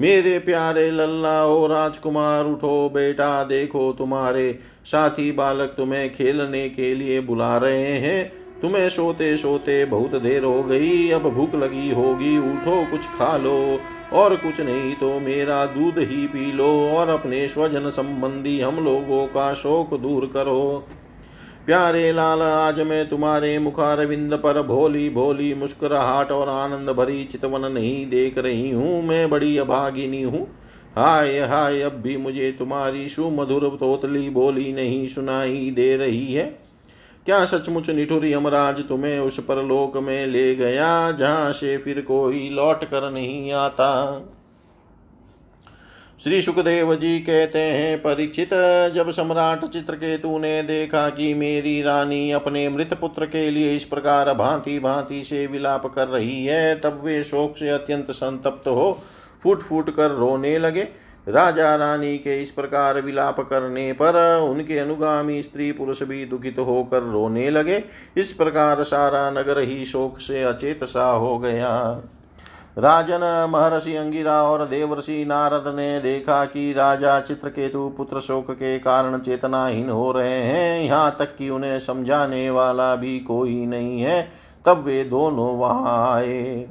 मेरे 0.00 0.38
प्यारे 0.38 0.90
लल्ला 0.90 1.44
ओ 1.46 1.66
राजकुमार, 1.66 2.44
उठो 2.44 2.90
बेटा, 2.94 3.44
देखो 3.44 3.92
तुम्हारे 3.92 4.58
साथी 4.84 5.32
बालक 5.32 5.74
तुम्हें 5.76 6.14
खेलने 6.14 6.68
के 6.68 6.94
लिए 6.94 7.20
बुला 7.20 7.56
रहे 7.58 7.98
हैं। 7.98 8.41
तुम्हें 8.62 8.88
सोते 8.88 9.36
सोते 9.36 9.84
बहुत 9.84 10.14
देर 10.14 10.44
हो 10.44 10.62
गई, 10.62 11.10
अब 11.10 11.22
भूख 11.22 11.54
लगी 11.54 11.90
होगी, 11.90 12.38
उठो, 12.38 12.84
कुछ 12.90 13.06
खा 13.06 13.36
लो, 13.36 13.80
और 14.12 14.36
कुछ 14.36 14.60
नहीं 14.60 14.94
तो 14.94 15.18
मेरा 15.20 15.64
दूध 15.66 15.98
ही 15.98 16.26
पी 16.26 16.52
लो, 16.52 16.90
और 16.90 17.08
अपने 17.08 17.48
स्वजन 17.48 17.90
संबंधी 17.90 18.60
हम 18.60 18.84
लोगों 18.84 19.26
का 19.26 19.54
शोक 19.54 19.94
दूर 19.94 20.30
करो। 20.34 20.88
प्यारे 21.66 22.12
लाल, 22.12 22.42
आज 22.42 22.80
मैं 22.80 23.08
तुम्हारे 23.08 23.58
मुखारविंद 23.58 24.34
पर 24.34 24.62
भोली 24.62 25.10
भोली 25.10 25.54
मुस्कुराहट 25.54 26.32
और 26.32 26.48
आनंद 26.48 26.90
भरी 26.90 27.24
चितवन 27.24 27.72
नहीं 27.72 28.06
देख 28.10 28.38
रही 28.38 28.70
हूँ, 28.70 29.02
मैं 29.02 29.30
बड़ी 29.30 29.56
अभागिनी 29.58 30.22
हूँ। 30.22 30.46
हाय 30.96 31.38
हाय, 31.40 31.80
अब 31.80 31.92
भी 31.92 32.16
मुझे 32.16 32.52
तुम्हारी 32.52 33.08
सुमधुर 33.08 33.68
तोतली 33.80 34.28
बोली 34.30 34.72
नहीं 34.72 35.06
सुनाई 35.08 35.70
दे 35.70 35.96
रही 35.96 36.32
है। 36.34 36.61
क्या 37.26 37.44
सचमुच 37.44 37.88
निठुर 37.90 38.24
यमराज 38.26 38.80
तुम्हें 38.88 39.18
उस 39.18 39.38
पर 39.40 39.62
लोक 39.62 39.96
में 39.96 40.26
ले 40.26 40.54
गया, 40.54 41.10
जहाँ 41.10 41.52
से 41.52 41.76
फिर 41.78 42.00
कोई 42.00 42.48
लौट 42.50 42.84
कर 42.84 43.10
नहीं 43.10 43.52
आता? 43.52 43.90
श्री 46.24 46.40
सुखदेव 46.42 46.94
जी 46.94 47.18
कहते 47.20 47.58
हैं 47.58 47.96
परीक्षित 47.98 48.50
जब 48.94 49.10
सम्राट 49.10 49.64
चित्रकेतु 49.64 50.38
ने 50.38 50.62
देखा 50.62 51.08
कि 51.10 51.32
मेरी 51.34 51.80
रानी 51.82 52.30
अपने 52.30 52.68
मृत 52.68 52.94
पुत्र 52.94 53.26
के 53.26 53.48
लिए 53.50 53.74
इस 53.76 53.84
प्रकार 53.84 54.32
भांति 54.34 54.78
भांति 54.78 55.22
से 55.22 55.46
विलाप 55.46 55.86
कर 55.86 56.08
रही 56.08 56.44
है, 56.44 56.74
तब 56.80 57.00
वे 57.04 57.22
शोक 57.24 57.56
से 57.56 57.68
अत्यंत 57.68 58.10
संतप्त 58.10 58.68
हो 58.68 58.92
फूट 59.42 59.62
फूट 59.62 59.90
कर 59.90 60.10
रोने 60.10 60.56
लगे। 60.58 60.88
राजा 61.28 61.74
रानी 61.76 62.16
के 62.18 62.42
इस 62.42 62.50
प्रकार 62.50 63.00
विलाप 63.00 63.40
करने 63.40 63.92
पर 63.92 64.40
उनके 64.50 64.78
अनुगामी 64.78 65.42
स्त्री 65.42 65.72
पुरुष 65.72 66.02
भी 66.02 66.24
दुखित 66.24 66.58
होकर 66.58 67.02
रोने 67.02 67.50
लगे। 67.50 67.84
इस 68.16 68.32
प्रकार 68.32 68.82
सारा 68.82 69.30
नगर 69.30 69.58
ही 69.58 69.84
शोक 69.84 70.18
से 70.18 70.42
अचेत 70.42 70.84
सा 70.84 71.10
हो 71.10 71.38
गया। 71.38 72.02
राजन, 72.78 73.46
महर्षि 73.50 73.96
अंगिरा 73.96 74.42
और 74.42 74.66
देवर्षि 74.66 75.24
नारद 75.24 75.74
ने 75.76 76.00
देखा 76.00 76.44
कि 76.44 76.72
राजा 76.72 77.20
चित्रकेतु 77.20 77.88
पुत्र 77.96 78.20
शोक 78.20 78.50
के 78.50 78.78
कारण 78.78 79.18
चेतनाहीन 79.18 79.90
हो 79.90 80.12
रहे 80.12 80.42
हैं। 80.42 80.82
यहाँ 80.84 81.16
तक 81.18 81.36
कि 81.36 81.50
उन्हें 81.50 81.78
समझाने 81.78 82.50
वाला 82.50 82.94
भी 82.96 83.20
कोई 83.20 83.66
नहीं 83.66 84.00
है। 84.00 84.32
तब 84.66 84.82
वे 84.82 85.04
दोनों 85.04 85.56
वहाँ 85.56 86.16
आए। 86.16 86.68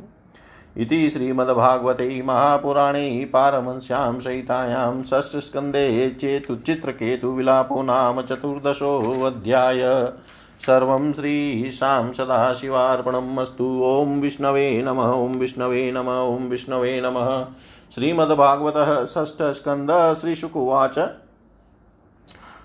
इति 0.78 1.10
श्रीमद्भागवते 1.10 2.22
महापुराणे 2.22 3.30
पारमंस्यां 3.34 4.20
सहितायां 4.20 5.04
षष्ठस्कन्धे 5.04 6.10
चेतुचित्रकेतुविलापो 6.10 7.82
नाम 7.82 8.22
चतुर्दशोऽध्याय। 8.22 10.14
सर्वं 10.60 11.14
श्रीशां 11.14 12.12
सदाशिवार्पणम् 12.14 13.40
अस्तु। 13.40 13.82
ॐ 13.84 14.22
विष्णवे 14.22 14.82
नमः, 14.82 15.12
ॐ 15.12 15.32
विष्णवे 15.36 15.92
नमः, 15.92 16.20
ॐ 16.20 16.50
विष्णवे 16.50 17.02
नमः। 17.02 17.46
श्रीमद्भागवतः 17.96 19.06
षष्ठस्कन्द 19.06 20.18
श्रीशुकुवाच। 20.22 21.00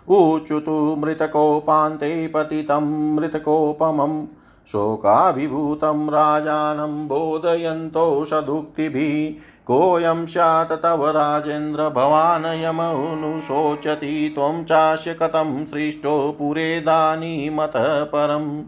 ऊचुतु 0.08 0.96
मृतकोपान्ते 0.98 2.28
पतितं 2.28 3.14
मृतकोपमम्। 3.14 4.26
शोकाभिभूतं 4.68 6.08
राजानं 6.08 7.08
बोधयन्तोषदुक्तिभिः 7.08 9.42
कोऽयं 9.66 10.26
स्यात् 10.26 10.82
तव 10.82 11.06
राजेन्द्र 11.06 11.88
भवान् 11.88 12.46
यमनुशोचति 12.46 14.32
त्वं 14.34 14.64
चास्य 14.64 15.14
कथं 15.14 15.64
सृष्टो 15.64 16.36
पुरेदानीमतः 16.38 18.04
परम्। 18.04 18.62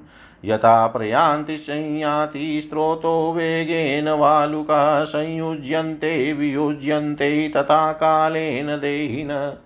यथा 0.45 0.87
प्रयान्ति 0.87 1.57
संयाति 1.57 2.61
स्रोतो 2.65 3.35
वेगेन 3.37 4.09
वालुका, 4.09 5.05
संयुज्यन्ते 5.05 6.33
वियुज्यन्ते 6.33 7.49
तथा 7.49 7.93
कालेन 7.93 8.67
देहिन। 8.67 9.57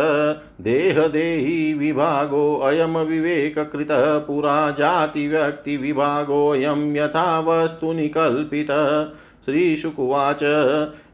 देहदेही 0.61 1.74
विभागोऽयं 1.74 3.05
विवेककृतः। 3.05 4.18
पुरा 4.18 4.70
जातिव्यक्तिविभागोऽयं 4.70 6.96
यथा 6.96 7.40
वस्तुनि 7.40 8.09
कल्पितः 8.09 9.05
श्रीशुकुवाच 9.44 10.42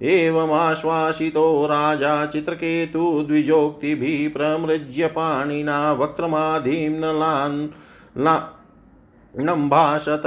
एवमाश्वासितो 0.03 1.67
राजा 1.67 2.27
चित्रकेतु 2.27 3.25
द्विजोक्तिभिः 3.29 4.31
प्रमृज्य 4.31 5.07
पाणिना 5.07 5.93
वक्त्रमाधीं 5.93 6.91
नलान् 6.91 7.69
नम्भाषत 9.41 10.23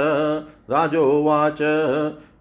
राजोवाच। 0.70 1.62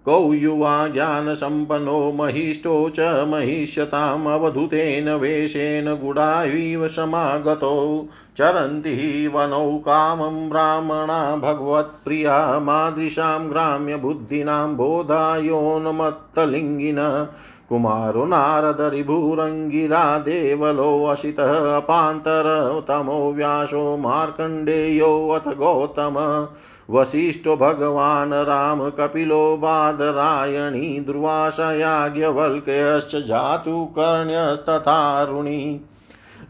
कौ 0.06 0.34
युवा 0.34 0.88
ज्ञानसम्पन्नो 0.88 2.12
महिष्ठो 2.12 2.90
च 2.90 3.26
महिष्यतामवधूतेन 3.28 5.10
वेशेन 5.10 5.96
गुडाविव 5.96 6.88
समागतौ। 6.88 8.06
चरन्ति 8.38 9.32
वनौ 9.36 9.78
कामं 9.78 10.50
ब्राह्मणा 10.50 11.36
भगवत्प्रिया 11.36 12.60
मादृशां 12.60 13.50
ग्राम्यबुद्धीनां 13.50 14.76
बोधायोन्मत्तलिङ्गिन। 14.76 17.28
कुमारो 17.70 18.26
नारदरिभुरङ्गिरा 18.26 20.18
देवलोऽसितः 20.18 21.76
अपान्तरतमो 21.76 23.34
व्यासो 23.34 23.98
मार्कण्डेयोऽथ 23.98 25.56
गौतम। 25.56 26.48
वसिष्ठो 26.90 27.56
भगवान् 27.56 28.34
राम 28.48 28.90
कपिलो 28.98 29.56
बादरायणी 29.58 31.00
दुर्वासयाज्ञवल्क्यश्च 31.08 33.16
जातु 33.28 33.86
कर्ण्यस्तथारुणि 33.98 35.60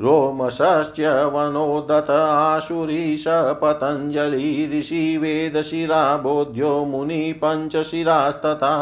रोमशश्च 0.02 1.00
वनोदत 1.34 2.10
आशुरीश 2.12 3.26
पतञ्जलि 3.62 4.70
ऋषिवेदशिरा 4.74 6.02
बोध्यो 6.24 6.72
मुनिपञ्चशिरास्तथा 6.86 8.74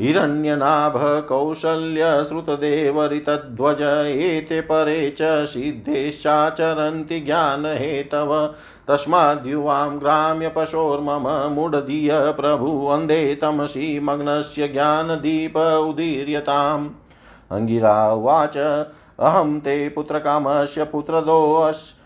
हिरण्यनाभ 0.00 0.94
कौशल्यश्रुतदेवरितध्वज 1.28 3.82
एते 3.82 4.60
परे 4.70 5.10
च 5.20 5.44
सिद्धेश्चाचरन्ति 5.48 7.20
ज्ञानहेतव 7.20 8.32
तस्माद्युवां 8.88 10.00
ग्राम्यपशोर्मम 10.00 11.54
मूढधिय 11.54 12.32
प्रभु 12.32 12.86
अन्धे 12.86 13.34
तमसि 13.34 14.00
मग्नस्य 14.02 14.68
ज्ञानदीप 14.68 15.56
उदीर्यताम्। 15.56 16.88
अङ्गिरा 17.50 18.12
उवाच, 18.12 18.86
अहं 19.20 19.60
ते 19.60 19.88
पुत्रकामस्य 19.88 20.84
पुत्रदोऽस् 20.84 22.04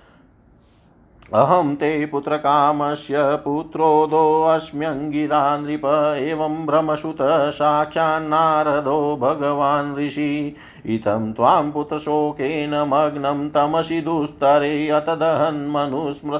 अहं 1.34 1.76
ते 1.76 2.06
पुत्रकामस्य 2.06 3.18
पुत्रोदोऽस्म्यङ्गिरा 3.18 5.58
नृप 5.58 6.14
एवं 6.18 6.66
भ्रमसुत 6.66 7.50
साक्षान्नारदो 7.50 9.16
भगवान् 9.16 9.96
ऋषि। 9.96 10.56
इत्थं 10.86 11.32
त्वां 11.32 11.70
पुत्रशोकेन 11.70 12.70
मग्नं 12.70 13.48
तमसि 13.48 14.00
दुस्तरे 14.00 14.88
अतदहन्मनुस्मृ 14.88 16.38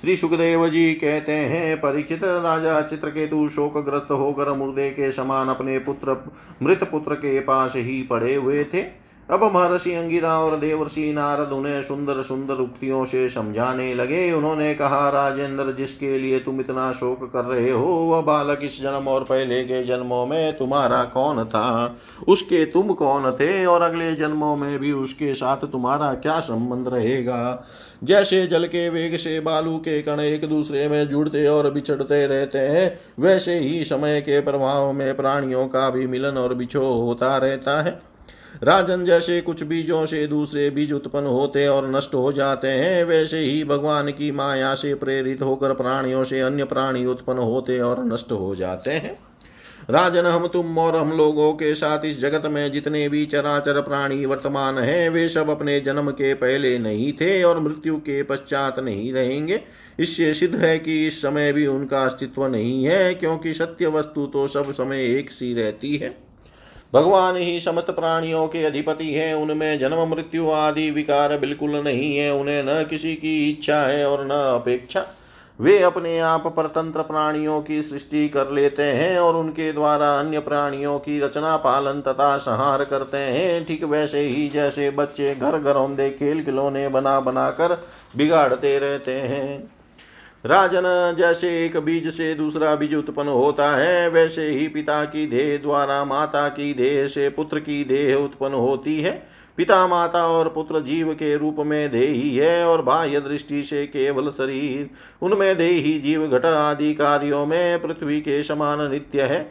श्री 0.00 0.16
सुखदेव 0.16 0.68
जी 0.68 0.94
कहते 0.94 1.32
हैं, 1.32 1.76
परिचित 1.76 2.24
राजा 2.24 2.82
चित्रकेतु 2.82 3.48
शोकग्रस्त 3.48 4.10
होकर 4.10 4.52
मुर्दे 4.52 4.90
के 4.90 5.12
समान 5.12 5.48
अपने 5.48 5.78
पुत्र, 5.78 6.32
मृत 6.62 6.84
पुत्र 6.84 7.14
के 7.14 7.40
पास 7.40 7.72
ही 7.76 8.02
पड़े 8.02 8.34
हुए 8.34 8.64
थे। 8.64 9.03
अब 9.30 9.44
महर्षि 9.54 9.94
अंगिरा 9.94 10.38
और 10.38 10.56
देवर्षि 10.56 11.12
नारद 11.12 11.52
उन्हें 11.52 11.82
सुंदर 11.82 12.22
सुंदर 12.22 12.54
उक्तियों 12.54 13.04
से 13.04 13.28
समझाने 13.28 13.94
लगे। 13.94 14.32
उन्होंने 14.32 14.74
कहा, 14.74 15.08
राजेंद्र, 15.08 15.72
जिसके 15.72 16.18
लिए 16.18 16.38
तुम 16.38 16.60
इतना 16.60 16.92
शोक 16.92 17.32
कर 17.32 17.44
रहे 17.44 17.70
हो, 17.70 17.86
वह 17.86 18.20
बालक 18.20 18.60
इस 18.62 18.82
जन्म 18.82 19.08
और 19.08 19.24
पहले 19.24 19.64
के 19.64 19.84
जन्मों 19.84 20.26
में 20.26 20.56
तुम्हारा 20.56 21.04
कौन 21.04 21.44
था? 21.44 21.96
उसके 22.28 22.64
तुम 22.64 22.92
कौन 22.92 23.32
थे? 23.32 23.66
और 23.66 23.82
अगले 23.82 24.14
जन्मों 24.14 24.56
में 24.56 24.78
भी 24.78 24.92
उसके 24.92 25.34
साथ 25.34 25.56
तुम्हारा 25.56 26.14
क्या 26.14 26.40
संबंध 26.40 26.88
रहेगा? 26.88 27.64
जैसे 28.04 28.46
जल 28.46 28.64
के 28.64 28.88
वेग 28.88 29.16
से 29.16 29.40
बालू 29.40 29.76
के 29.76 30.02
कण 30.02 30.20
एक 30.20 30.44
दूसरे 30.44 30.88
में 30.88 31.08
जुड़ते 31.08 31.46
और 31.46 31.70
बिछड़ते 31.70 32.26
रहते 32.26 32.58
हैं, 32.58 32.98
वैसे 33.18 33.58
ही 33.58 33.84
समय 33.84 34.20
के 34.20 34.40
प्रभाव 34.40 34.92
में 34.92 35.16
प्राणियों 35.16 35.66
का 35.66 35.90
भी 35.90 36.06
मिलन 36.06 36.38
और 36.38 36.54
बिछो 36.54 36.84
होता 36.84 37.36
रहता 37.36 37.82
है। 37.82 38.13
राजन 38.62 39.04
जैसे 39.04 39.40
कुछ 39.40 39.62
बीजों 39.62 40.04
से 40.06 40.26
दूसरे 40.26 40.68
बीज 40.70 40.92
उत्पन्न 40.92 41.26
होते 41.26 41.66
और 41.68 41.90
नष्ट 41.90 42.14
हो 42.14 42.32
जाते 42.32 42.68
हैं, 42.68 43.04
वैसे 43.04 43.38
ही 43.38 43.64
भगवान 43.64 44.10
की 44.10 44.30
माया 44.30 44.74
से 44.74 44.94
प्रेरित 44.94 45.42
होकर 45.42 45.72
प्राणियों 45.72 46.24
से 46.24 46.40
अन्य 46.40 46.64
प्राणी 46.64 47.04
उत्पन्न 47.06 47.38
होते 47.38 47.78
और 47.80 48.04
नष्ट 48.04 48.32
हो 48.32 48.54
जाते 48.54 48.90
हैं। 48.90 49.18
राजन, 49.90 50.26
हम 50.26 50.46
तुम 50.46 50.78
और 50.78 50.96
हम 50.96 51.10
लोगों 51.12 51.52
के 51.52 51.74
साथ 51.74 52.04
इस 52.04 52.20
जगत 52.20 52.46
में 52.46 52.70
जितने 52.72 53.08
भी 53.08 53.24
चराचर 53.26 53.80
प्राणी 53.80 54.26
वर्तमान 54.26 54.78
हैं, 54.78 55.08
वे 55.10 55.28
सब 55.28 55.50
अपने 55.50 55.78
जन्म 55.80 56.10
के 56.10 56.34
पहले 56.34 56.78
नहीं 56.78 57.12
थे 57.12 57.42
और 57.42 57.60
मृत्यु 57.60 57.96
के 57.96 58.22
पश्चात 58.22 58.78
नहीं 58.78 59.12
रहेंगे। 59.12 59.60
इससे 59.98 60.34
सिद्ध 60.34 60.54
है 60.56 60.78
कि 60.78 61.06
इस 61.06 61.20
समय 61.22 61.52
भी 61.52 61.66
उनका 61.66 62.04
अस्तित्व 62.04 62.46
नहीं 62.46 62.84
है, 62.84 63.14
क्योंकि 63.14 63.54
सत्य 63.54 63.86
वस्तु 63.86 64.26
तो 64.26 64.46
सब 64.46 64.72
समय 64.72 65.04
एक 65.16 65.30
सी 65.30 65.54
रहती 65.54 65.96
है। 65.96 66.23
भगवान 66.94 67.36
ही 67.36 67.60
समस्त 67.60 67.90
प्राणियों 67.90 68.48
के 68.48 68.64
अधिपति 68.64 69.12
हैं, 69.14 69.34
उनमें 69.34 69.78
जन्म, 69.78 70.08
मृत्यु 70.10 70.50
आदि 70.50 70.90
विकार 70.90 71.38
बिल्कुल 71.38 71.70
नहीं 71.70 72.16
है, 72.16 72.32
उन्हें 72.34 72.62
न 72.62 72.84
किसी 72.90 73.14
की 73.14 73.50
इच्छा 73.50 73.76
है 73.76 74.06
और 74.06 74.26
न 74.26 74.30
अपेक्षा। 74.30 75.04
वे 75.60 75.78
अपने 75.82 76.18
आप 76.18 76.46
परतंत्र 76.46 77.02
प्राणियों 77.02 77.60
की 77.62 77.82
सृष्टि 77.82 78.28
कर 78.28 78.50
लेते 78.50 78.82
हैं 78.82 79.18
और 79.18 79.36
उनके 79.36 79.72
द्वारा 79.72 80.18
अन्य 80.18 80.38
प्राणियों 80.38 80.98
की 80.98 81.20
रचना, 81.20 81.56
पालन 81.56 82.00
तथा 82.00 82.36
संहार 82.38 82.84
करते 82.84 83.18
हैं। 83.18 83.64
ठीक 83.64 83.84
वैसे 83.84 84.20
ही 84.20 84.48
जैसे 84.48 84.90
बच्चे 84.90 85.34
घर 85.34 85.58
घरौंदे 85.58 86.10
खेल 86.10 86.44
खिलौने 86.44 86.88
बना 86.88 87.20
बनाकर 87.20 87.82
बिगाड़ते 88.16 88.78
रहते 88.78 89.12
हैं। 89.12 89.73
राजन 90.44 91.14
जैसे 91.18 91.48
एक 91.64 91.76
बीज 91.76 92.08
से 92.08 92.34
दूसरा 92.34 92.74
बीज 92.74 92.94
उत्पन्न 92.94 93.28
होता 93.28 93.68
है, 93.76 94.08
वैसे 94.08 94.48
ही 94.48 94.66
पिता 94.68 95.04
की 95.04 95.26
देह 95.26 95.56
द्वारा 95.58 96.04
माता 96.04 96.48
की 96.48 96.72
देह 96.74 97.06
से 97.06 97.28
पुत्र 97.28 97.60
की 97.60 97.84
देह 97.84 98.14
उत्पन्न 98.16 98.54
होती 98.54 99.00
है। 99.00 99.12
पिता 99.58 99.86
माता 99.86 100.26
और 100.28 100.48
पुत्र 100.48 100.80
जीव 100.80 101.12
के 101.14 101.36
रूप 101.36 101.56
में 101.60 101.90
देही 101.90 102.36
है 102.36 102.66
और 102.66 102.82
बाह्य 102.82 103.20
दृष्टि 103.20 103.62
से 103.62 103.86
केवल 103.86 104.30
शरीर, 104.30 104.90
उनमें 105.22 105.56
देही 105.56 105.98
जीव 106.00 106.26
घट 106.28 106.44
आदि 106.44 106.94
कार्यों 106.94 107.44
में 107.46 107.82
पृथ्वी 107.82 108.20
के 108.20 108.42
समान 108.42 108.90
नित्य 108.90 109.22
है। 109.22 109.42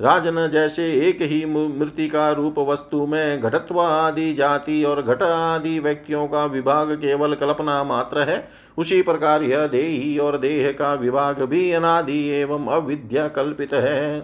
राजन 0.00 0.48
जैसे 0.52 0.92
एक 1.08 1.18
ही 1.22 1.44
मृतिका 1.46 2.30
रूप 2.32 2.58
वस्तु 2.58 3.06
में 3.06 3.40
घटत्व 3.40 3.80
आदि 3.80 4.32
जाति 4.34 4.82
और 4.84 5.02
घट 5.02 5.22
आदि 5.22 5.78
व्यक्तियों 5.78 6.26
का 6.28 6.44
विभाग 6.44 6.92
केवल 6.92 7.34
कल्पना 7.34 7.82
मात्र 7.84 8.20
है। 8.20 8.48
उसी 8.78 9.02
प्रकार 9.02 9.42
यह 9.42 9.66
देही 9.66 10.18
और 10.18 10.38
देह 10.38 10.70
का 10.72 10.94
विभाग 10.94 11.42
भी 11.42 11.72
अनादि 11.72 12.28
एवं 12.30 12.66
अविद्या 12.66 13.28
कल्पित 13.28 13.74
है। 13.74 14.20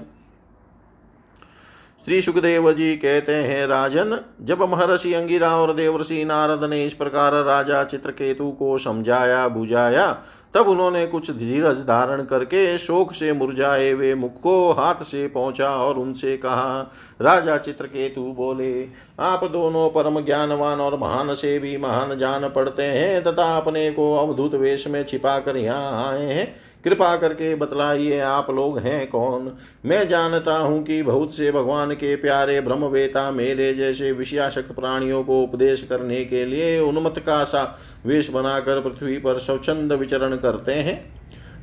श्री 2.06 2.22
सुखदेव 2.22 2.72
जी 2.72 2.96
कहते 2.96 3.34
हैं, 3.34 3.66
राजन, 3.66 4.18
जब 4.42 4.62
महर्षि 4.62 5.12
अंगिरा 5.14 5.56
और 5.56 5.72
देवर्षि 5.74 6.24
नारद 6.24 6.64
ने 6.64 6.84
इस 6.84 6.94
प्रकार 6.94 7.34
राजा 7.44 7.84
चित्रकेतु 7.84 8.50
को 8.50 8.78
समझाया, 8.78 9.46
बुझाया 9.48 10.10
तब 10.56 10.68
उन्होंने 10.68 11.06
कुछ 11.06 11.30
धीरज 11.30 11.78
धारण 11.78 12.24
करके 12.24 12.78
शोक 12.78 13.12
से 13.12 13.32
मुरझाए 13.32 13.92
वे 13.92 14.14
मुख 14.14 14.40
को 14.40 14.72
हाथ 14.72 14.94
से 14.94 15.28
पहुँचा 15.28 15.70
और 15.70 15.98
उनसे 15.98 16.36
कहा, 16.36 16.92
राजा 17.22 17.56
चित्रकेतु 17.56 18.20
बोले, 18.20 18.88
आप 19.20 19.44
दोनों 19.44 19.88
परम 19.90 20.20
ज्ञानवान 20.20 20.80
और 20.80 20.98
महान 20.98 21.34
से 21.34 21.58
भी 21.58 21.76
महान 21.76 22.18
जान 22.18 22.48
पड़ते 22.48 22.82
हैं, 22.82 23.24
तथा 23.24 23.56
अपने 23.56 23.90
को 23.90 24.16
अवधुत 24.16 24.54
वेश 24.54 24.88
में 24.88 25.04
छिपा 25.04 25.38
कर 25.38 25.56
यहाँ 25.56 26.12
आए 26.12 26.32
हैं। 26.32 26.54
कृपा 26.86 27.16
करके 27.16 27.54
बतलाइए 27.54 28.18
आप 28.20 28.50
लोग 28.50 28.78
हैं 28.78 29.06
कौन? 29.10 29.52
मैं 29.86 30.08
जानता 30.08 30.56
हूँ 30.58 30.82
कि 30.84 31.02
बहुत 31.02 31.34
से 31.34 31.50
भगवान 31.52 31.92
के 31.92 32.16
प्यारे 32.16 32.60
ब्रह्मवेता 32.60 33.30
मेरे 33.30 33.74
जैसे 33.74 34.12
विषयाशक्त 34.12 34.72
प्राणियों 34.72 35.24
को 35.24 35.42
उपदेश 35.42 35.82
करने 35.82 36.24
के 36.24 36.44
लिए 36.44 36.78
उन्मत 36.80 37.18
का 37.18 37.44
सा 37.44 37.78
वेश 38.06 38.30
बनाकर 38.30 38.80
पृथ्वी 38.80 39.18
पर 39.18 39.38
स्वच्छंद 39.38 39.92
विचरण 39.92 40.36
करते 40.36 40.72
हैं। 40.72 40.98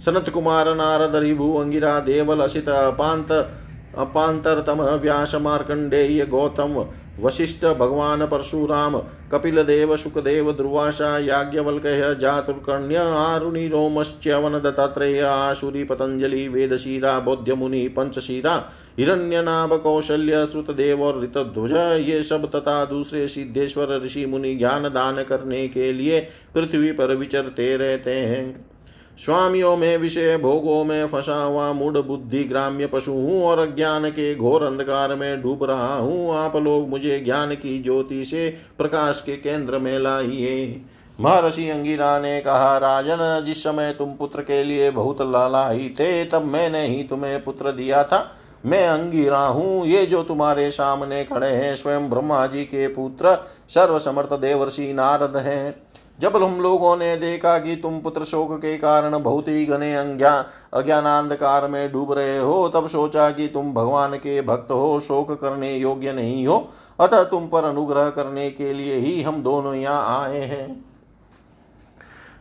सनत 0.02 0.30
कुमार, 0.30 0.76
नारद, 0.76 1.16
रिभु, 1.16 1.54
अंगिरा, 1.56 2.00
देवल, 2.00 2.40
असित, 2.40 2.70
अपांत, 2.70 3.32
अपांतरतम, 3.98 4.82
व्यास, 4.82 5.36
मार्कंडेय, 5.36 6.26
गौतम 6.26 6.86
वशिष्ठ 7.20 7.66
भगवान 7.66 8.26
परशुराम 8.26 8.98
कपिल 9.32 9.64
देव 9.64 9.96
सुखदेव 9.98 10.52
दुर्वासा 10.52 11.20
याज्ञवल्क 11.20 11.84
जातुर्कण्य 12.22 12.98
आरुणि 12.98 13.68
रोमश्च्यवन 13.68 14.60
दत्तात्रेय 14.60 15.22
आशुरी 15.22 15.84
पतंजलि 15.84 16.48
वेदशीरा 16.48 17.20
बौद्ध 17.20 17.50
मुनि 17.50 17.88
पंचशीरा 17.88 18.70
हिरण्यनाभ 19.00 19.74
कौशल्य 19.74 20.46
श्रुतदेव 20.46 21.04
और 21.04 21.22
ऋतध्वज 21.24 21.74
ये 22.10 22.24
सब 22.24 22.52
तथा 22.52 22.86
दूसरे 22.86 23.28
सिद्धेश्वर, 23.28 24.02
ऋषि 24.06 24.26
मुनि 24.26 24.56
ज्ञान 24.56 24.84
दान 24.84 25.24
करने 25.24 25.68
के 25.68 25.94
लिए 25.94 26.28
पृथ्वी 26.56 26.92
पर 26.92 27.16
विचरते 27.16 27.78
रहते 27.78 28.12
हैं। 28.12 28.73
स्वामियों 29.24 29.76
में 29.78 29.98
विषय 29.98 30.38
भोगों 30.38 30.84
में 30.84 31.08
फंसा 31.08 31.36
हुआ 31.36 31.72
मूड 31.74 31.98
बुद्धि 31.98 32.44
ग्राम्य 32.44 32.88
पशु 32.88 33.12
हूँ 33.12 33.44
और 33.44 33.60
अज्ञान 33.60 34.10
के 34.10 34.34
घोर 34.36 34.64
अंधकार 34.64 35.16
में 35.16 35.42
डूब 35.42 35.64
रहा 35.64 35.94
हूँ 35.96 36.36
आप 36.36 36.56
लोग 36.56 36.90
मुझे 36.90 37.20
ज्ञान 37.20 37.54
की 37.56 37.78
ज्योति 37.84 38.26
से 38.26 38.50
प्रकाश 38.78 39.22
के 39.26 39.36
केंद्र 39.36 39.80
में 39.80 39.98
लाइए। 40.00 40.82
महर्षि 41.20 41.70
अंगिरा 41.70 42.18
ने 42.20 42.40
कहा, 42.42 42.78
राजन, 42.78 43.44
जिस 43.46 43.64
समय 43.64 43.94
तुम 43.94 44.14
पुत्र 44.14 44.42
के 44.42 44.64
लिए 44.64 44.92
बहुत 44.92 45.22
लालाई 45.22 45.90
थे 46.00 46.26
तब 46.26 46.46
मैंने 46.46 46.86
ही 46.88 47.04
तुम्हें 47.04 47.44
पुत्र 47.44 47.72
दिया 47.72 48.04
था। 48.04 48.26
मैं 48.66 48.88
अंगिरा 48.88 49.40
हूँ, 49.40 49.86
ये 49.86 50.06
जो 50.06 50.24
तुम्हारे 50.24 50.70
सामने 50.72 51.24
खड़े 51.24 51.48
हैं, 51.48 51.76
स्वयं 51.76 52.10
ब्रह्मा 52.10 52.46
जी 52.48 52.64
के 52.66 52.88
पुत्र, 52.88 53.36
सर्वसमर्थ 53.70 54.34
देवर्षि 54.34 54.92
नारद 54.94 55.38
हैं। 55.38 55.76
जब 56.24 56.44
हम 56.44 56.62
लोगों 56.62 56.98
ने 56.98 57.18
देखा 57.18 57.58
कि 57.60 57.76
तुम 57.76 58.00
पुत्र 58.00 58.24
शोक 58.24 58.58
के 58.58 58.78
कारण 58.78 59.24
बहुत 59.24 59.48
ही 59.48 59.66
घने 59.66 59.96
अज्ञान 59.96 60.46
अज्ञानांधकार 60.74 61.68
में 61.68 61.92
डूब 61.92 62.14
रहे 62.14 62.38
हो, 62.38 62.70
तब 62.70 62.88
सोचा 62.88 63.30
कि 63.32 63.48
तुम 63.48 63.74
भगवान 63.74 64.16
के 64.16 64.42
भक्त 64.42 64.72
हो, 64.72 65.00
शोक 65.00 65.32
करने 65.32 65.76
योग्य 65.78 66.14
नहीं 66.14 66.48
हो। 66.48 66.70
अतः 67.00 67.24
तुम 67.24 67.48
पर 67.48 67.64
अनुग्रह 67.64 68.10
करने 68.10 68.50
के 68.50 68.74
लिए 68.74 68.96
ही 68.96 69.22
हम 69.22 69.44
दोनों 69.44 69.74
यहाँ 69.74 70.24
आए 70.24 70.40
हैं। 70.40 70.86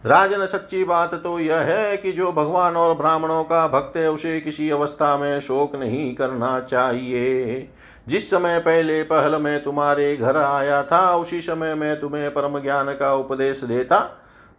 राजन, 0.07 0.47
सच्ची 0.47 0.85
बात 0.85 1.15
तो 1.15 1.39
यह 1.39 1.57
है 1.57 1.97
कि 1.97 2.13
जो 2.13 2.33
भगवान 2.33 2.77
और 2.77 2.95
ब्राह्मणों 2.95 3.45
का 3.45 3.69
भक्त 3.69 3.97
है, 3.97 4.11
उसे 4.11 4.41
किसी 4.41 4.71
अवस्था 4.71 5.17
में 5.17 5.41
शोक 5.41 5.77
नहीं 5.77 6.15
करना 6.15 6.61
चाहिए। 6.61 7.69
जिस 8.09 8.31
समय 8.31 8.59
पहले 8.59 9.03
पहल 9.03 9.41
में 9.43 9.63
तुम्हारे 9.65 10.17
घर 10.17 10.37
आया 10.37 10.83
था, 10.83 11.17
उसी 11.17 11.41
समय 11.41 11.75
मैं 11.75 12.01
तुम्हें 12.01 12.35
परम 12.35 12.59
ज्ञान 12.59 12.93
का 12.93 13.15
उपदेश 13.15 13.65
देता। 13.65 13.99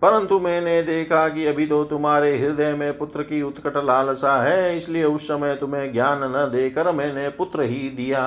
परंतु 0.01 0.39
मैंने 0.39 0.81
देखा 0.83 1.27
कि 1.29 1.45
अभी 1.47 1.67
तो 1.67 1.83
तुम्हारे 1.83 2.37
हृदय 2.37 2.73
में 2.73 2.97
पुत्र 2.97 3.23
की 3.23 3.41
उत्कट 3.41 3.77
लालसा 3.77 4.41
है, 4.43 4.77
इसलिए 4.77 5.03
उस 5.03 5.27
समय 5.27 5.55
तुम्हें 5.55 5.93
ज्ञान 5.93 6.23
न 6.23 6.49
देकर 6.51 6.91
मैंने 6.91 7.29
पुत्र 7.29 7.61
ही 7.61 7.89
दिया। 7.89 8.25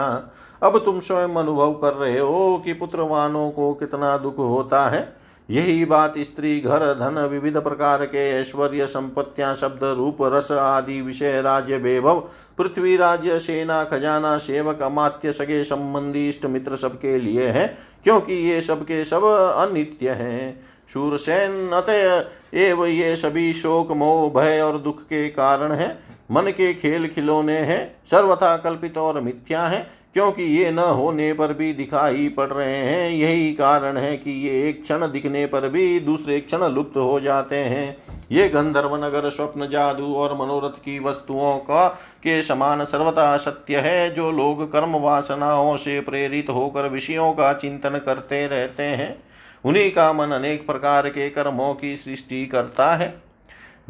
अब 0.63 0.79
तुम 0.85 1.01
स्वयं 1.01 1.35
अनुभव 1.35 1.73
कर 1.73 1.93
रहे 1.93 2.19
हो 2.19 2.63
कि 2.65 2.73
पुत्रवानों 2.73 3.51
को 3.51 3.75
कितना 3.75 4.17
दुख 4.19 4.39
होता 4.39 4.89
है। 4.89 5.16
यही 5.51 5.85
बात 5.85 6.15
स्त्री, 6.19 6.61
घर, 6.61 6.95
धन, 6.95 7.19
विविध 7.19 7.57
प्रकार 7.57 8.05
के 8.05 8.31
ऐश्वर्य, 8.31 8.87
संपत्तियाँ, 8.87 9.55
शब्द, 9.55 9.85
रूप, 9.85 10.17
रस 10.23 10.53
आदि 10.53 11.01
विषय, 11.01 11.43
राज्य, 11.43 11.77
वैभव, 11.77 12.21
पृथ्वी, 12.59 12.97
राज्य, 12.97 13.39
सेना, 13.39 13.85
खजाना, 13.85 14.39
सेवक, 14.39 14.83
अमात्य, 14.83 15.33
सगे 15.33 15.65
संबंधी, 15.65 16.29
इष्ट 16.29 16.47
मित्र 16.47 16.77
सबके 16.77 17.19
लिए 17.19 17.47
है, 17.47 17.79
क्योंकि 18.05 18.33
ये 18.33 18.61
सबके 18.61 19.05
सब 19.05 19.25
अनित्य 19.59 20.11
हैं। 20.11 20.67
शूरसेन 20.93 21.69
अतः, 21.69 22.25
एव, 22.59 22.87
ये 22.87 23.17
सभी 23.17 23.53
शोक, 23.53 23.93
मोह, 23.93 24.31
भय 24.31 24.61
और 24.61 24.79
दुख 24.79 25.03
के 25.03 25.29
कारण 25.29 25.73
है। 25.73 25.99
मन 26.31 26.43
के 26.43 26.75
खेल 26.75 27.09
खिलौने 27.09 27.59
हैं, 27.59 27.97
सर्वथा 28.07 28.57
कल्पित 28.57 28.99
और 28.99 29.21
मिथ्या 29.21 29.67
है 29.67 29.91
क्योंकि 30.17 30.43
ये 30.43 30.71
न 30.71 30.79
होने 30.79 31.33
पर 31.33 31.53
भी 31.53 31.73
दिखाई 31.73 32.29
पड़ 32.29 32.49
रहे 32.49 32.77
हैं। 32.77 33.11
यही 33.11 33.53
कारण 33.53 33.97
है 33.97 34.17
कि 34.17 34.31
ये 34.49 34.69
एक 34.69 34.83
क्षण 34.83 34.99
दिखने 34.99 35.47
पर 35.47 35.69
भी 35.69 36.01
दूसरे 36.01 36.41
क्षण 36.41 36.59
लुप्त 36.59 36.97
हो 36.97 37.21
जाते 37.21 37.57
हैं। 37.57 37.97
ये 38.33 38.49
गंधर्व 38.49 38.97
नगर, 38.97 39.29
स्वप्न, 39.31 39.69
जादू 39.69 40.15
और 40.15 40.35
मनोरथ 40.35 40.71
की 40.71 40.99
वस्तुओं 40.99 41.59
का 41.59 41.89
के 42.19 42.43
समान 42.43 42.85
सर्वथा 42.85 43.37
सत्य 43.37 43.77
है, 43.77 44.15
जो 44.15 44.31
लोग 44.31 44.73
कर्म 44.73 44.97
वासनाओं 44.97 45.77
से 45.77 46.01
प्रेरित 46.01 46.47
होकर 46.51 46.89
विषयों 46.89 47.33
का 47.33 47.53
चिंतन 47.53 47.91
करते 47.91 48.47
रहते 48.47 48.83
हैं। 48.83 49.23
उन्हीं 49.65 49.91
का 49.91 50.13
मन 50.13 50.31
अनेक 50.31 50.67
प्रकार 50.67 51.09
के 51.09 51.31
कर्मों 51.31 51.75
की 51.75 51.97
सृष्टि 51.97 52.47
करता 52.47 52.95
है। 52.95 53.23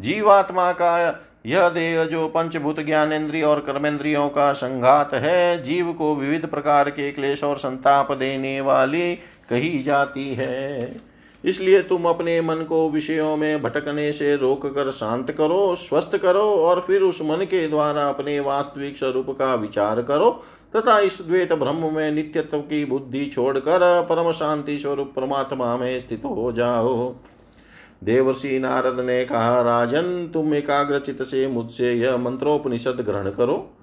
जीवात्मा 0.01 0.71
का 0.71 1.23
यह 1.47 1.67
देह 1.69 2.03
जो 2.03 2.27
पंचभूत 2.27 2.79
ज्ञानेन्द्रिय 2.79 3.43
और 3.43 3.59
कर्मेंद्रियों 3.59 4.27
का 4.29 4.51
संघात 4.53 5.13
है, 5.13 5.63
जीव 5.63 5.91
को 5.93 6.15
विविध 6.15 6.45
प्रकार 6.45 6.89
के 6.89 7.11
क्लेश 7.11 7.43
और 7.43 7.57
संताप 7.57 8.11
देने 8.11 8.59
वाली 8.61 9.13
कही 9.49 9.83
जाती 9.83 10.33
है। 10.33 10.95
इसलिए 11.43 11.81
तुम 11.81 12.05
अपने 12.05 12.39
मन 12.41 12.65
को 12.69 12.89
विषयों 12.89 13.35
में 13.37 13.61
भटकने 13.61 14.11
से 14.13 14.35
रोक 14.35 14.65
कर 14.65 14.91
शांत 14.91 15.31
करो, 15.31 15.75
स्वस्थ 15.75 16.17
करो 16.17 16.41
और 16.41 16.83
फिर 16.87 17.01
उस 17.01 17.21
मन 17.21 17.45
के 17.45 17.67
द्वारा 17.67 18.07
अपने 18.09 18.39
वास्तविक 18.39 18.97
स्वरूप 18.97 19.29
का 19.29 19.53
विचार 19.55 20.01
करो 20.01 20.29
तथा 20.75 20.99
इस 20.99 21.21
द्वेत 21.27 21.53
ब्रह्म 21.53 21.93
में 21.93 22.11
नित्यत्व 22.11 22.59
की 22.59 22.83
बुद्धि 22.85 23.25
छोड़कर 23.25 24.07
परम 24.09 24.31
शांति 24.31 24.77
स्वरूप 24.77 25.13
परमात्मा 25.15 25.75
में 25.77 25.99
स्थित 25.99 26.25
हो 26.25 26.51
जाओ। 26.51 27.15
देवर्षि 28.03 28.59
नारद 28.59 28.99
ने 28.99 29.25
कहा, 29.25 29.61
राजन, 29.61 30.29
तुम 30.33 30.53
एकाग्रचित 30.53 31.23
से 31.23 31.47
मुझसे 31.47 31.93
यह 31.93 32.17
मंत्रोपनिषद 32.17 33.01
ग्रहण 33.01 33.29
करो। 33.29 33.73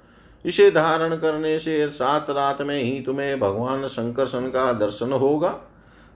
इसे 0.46 0.70
धारण 0.70 1.16
करने 1.16 1.58
से 1.58 1.90
सात 1.90 2.30
रात 2.30 2.62
में 2.62 2.82
ही 2.82 3.00
तुम्हें 3.00 3.40
भगवान 3.40 3.86
शंकरसन 3.86 4.40
का 4.40 4.72
दर्शन 4.72 5.12
होगा। 5.12 5.58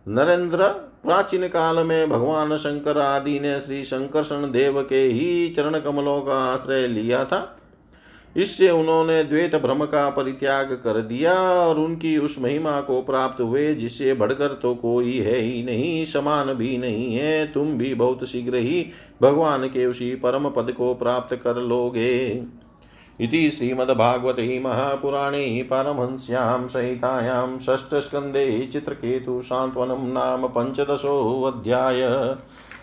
नरेंद्र, 0.09 0.69
प्राचीन 1.05 1.49
काल 1.49 1.79
में 1.79 2.11
भगवान 2.11 2.57
शंकर 2.57 2.99
आदि 2.99 3.41
ने 3.41 3.61
श्री 3.61 3.83
शंकर 3.83 4.47
देव 4.47 4.83
के 4.83 5.05
ही 5.05 5.55
चरण 5.57 5.81
कमलों 5.81 6.21
का 6.21 6.35
आश्रय 6.35 6.87
लिया 6.87 7.25
था। 7.25 7.58
इससे 8.37 8.71
उन्होंने 8.71 9.23
द्वैत 9.25 9.57
भ्रम 9.57 9.85
का 9.85 10.09
परित्याग 10.11 10.73
कर 10.85 11.01
दिया 11.01 11.35
और 11.35 11.79
उनकी 11.79 12.17
उस 12.19 12.37
महिमा 12.41 12.81
को 12.81 13.01
प्राप्त 13.03 13.41
हुए, 13.41 13.75
जिससे 13.75 14.15
बढ़कर 14.15 14.49
तो 14.49 14.75
कोई 14.75 15.19
है 15.19 15.39
ही 15.39 15.63
नहीं, 15.63 16.05
समान 16.05 16.55
भी 16.55 16.77
नहीं 16.79 17.15
है। 17.15 17.53
तुम 17.53 17.73
भी 17.79 17.95
बहुत 17.95 18.25
शीघ्र 18.29 18.57
ही 18.57 18.87
भगवान 19.23 19.67
के 19.67 19.87
उसी 19.87 20.15
परम 20.15 20.49
पद 20.49 20.73
को 20.73 20.95
प्राप्त 20.95 21.37
कर 21.37 21.57
लोगे। 21.57 22.29
इति 23.21 23.51
श्रीमद्भागवते 23.51 24.61
महापुराणे 24.61 25.67
पारमहंस्यां 25.71 26.69
संहितायां 26.69 27.59
षष्ठस्कन्धे 27.59 28.69
चित्रकेतुसान्त्वनं 28.73 30.07
नाम 30.13 30.47
पञ्चदशोऽध्याय 30.49 32.03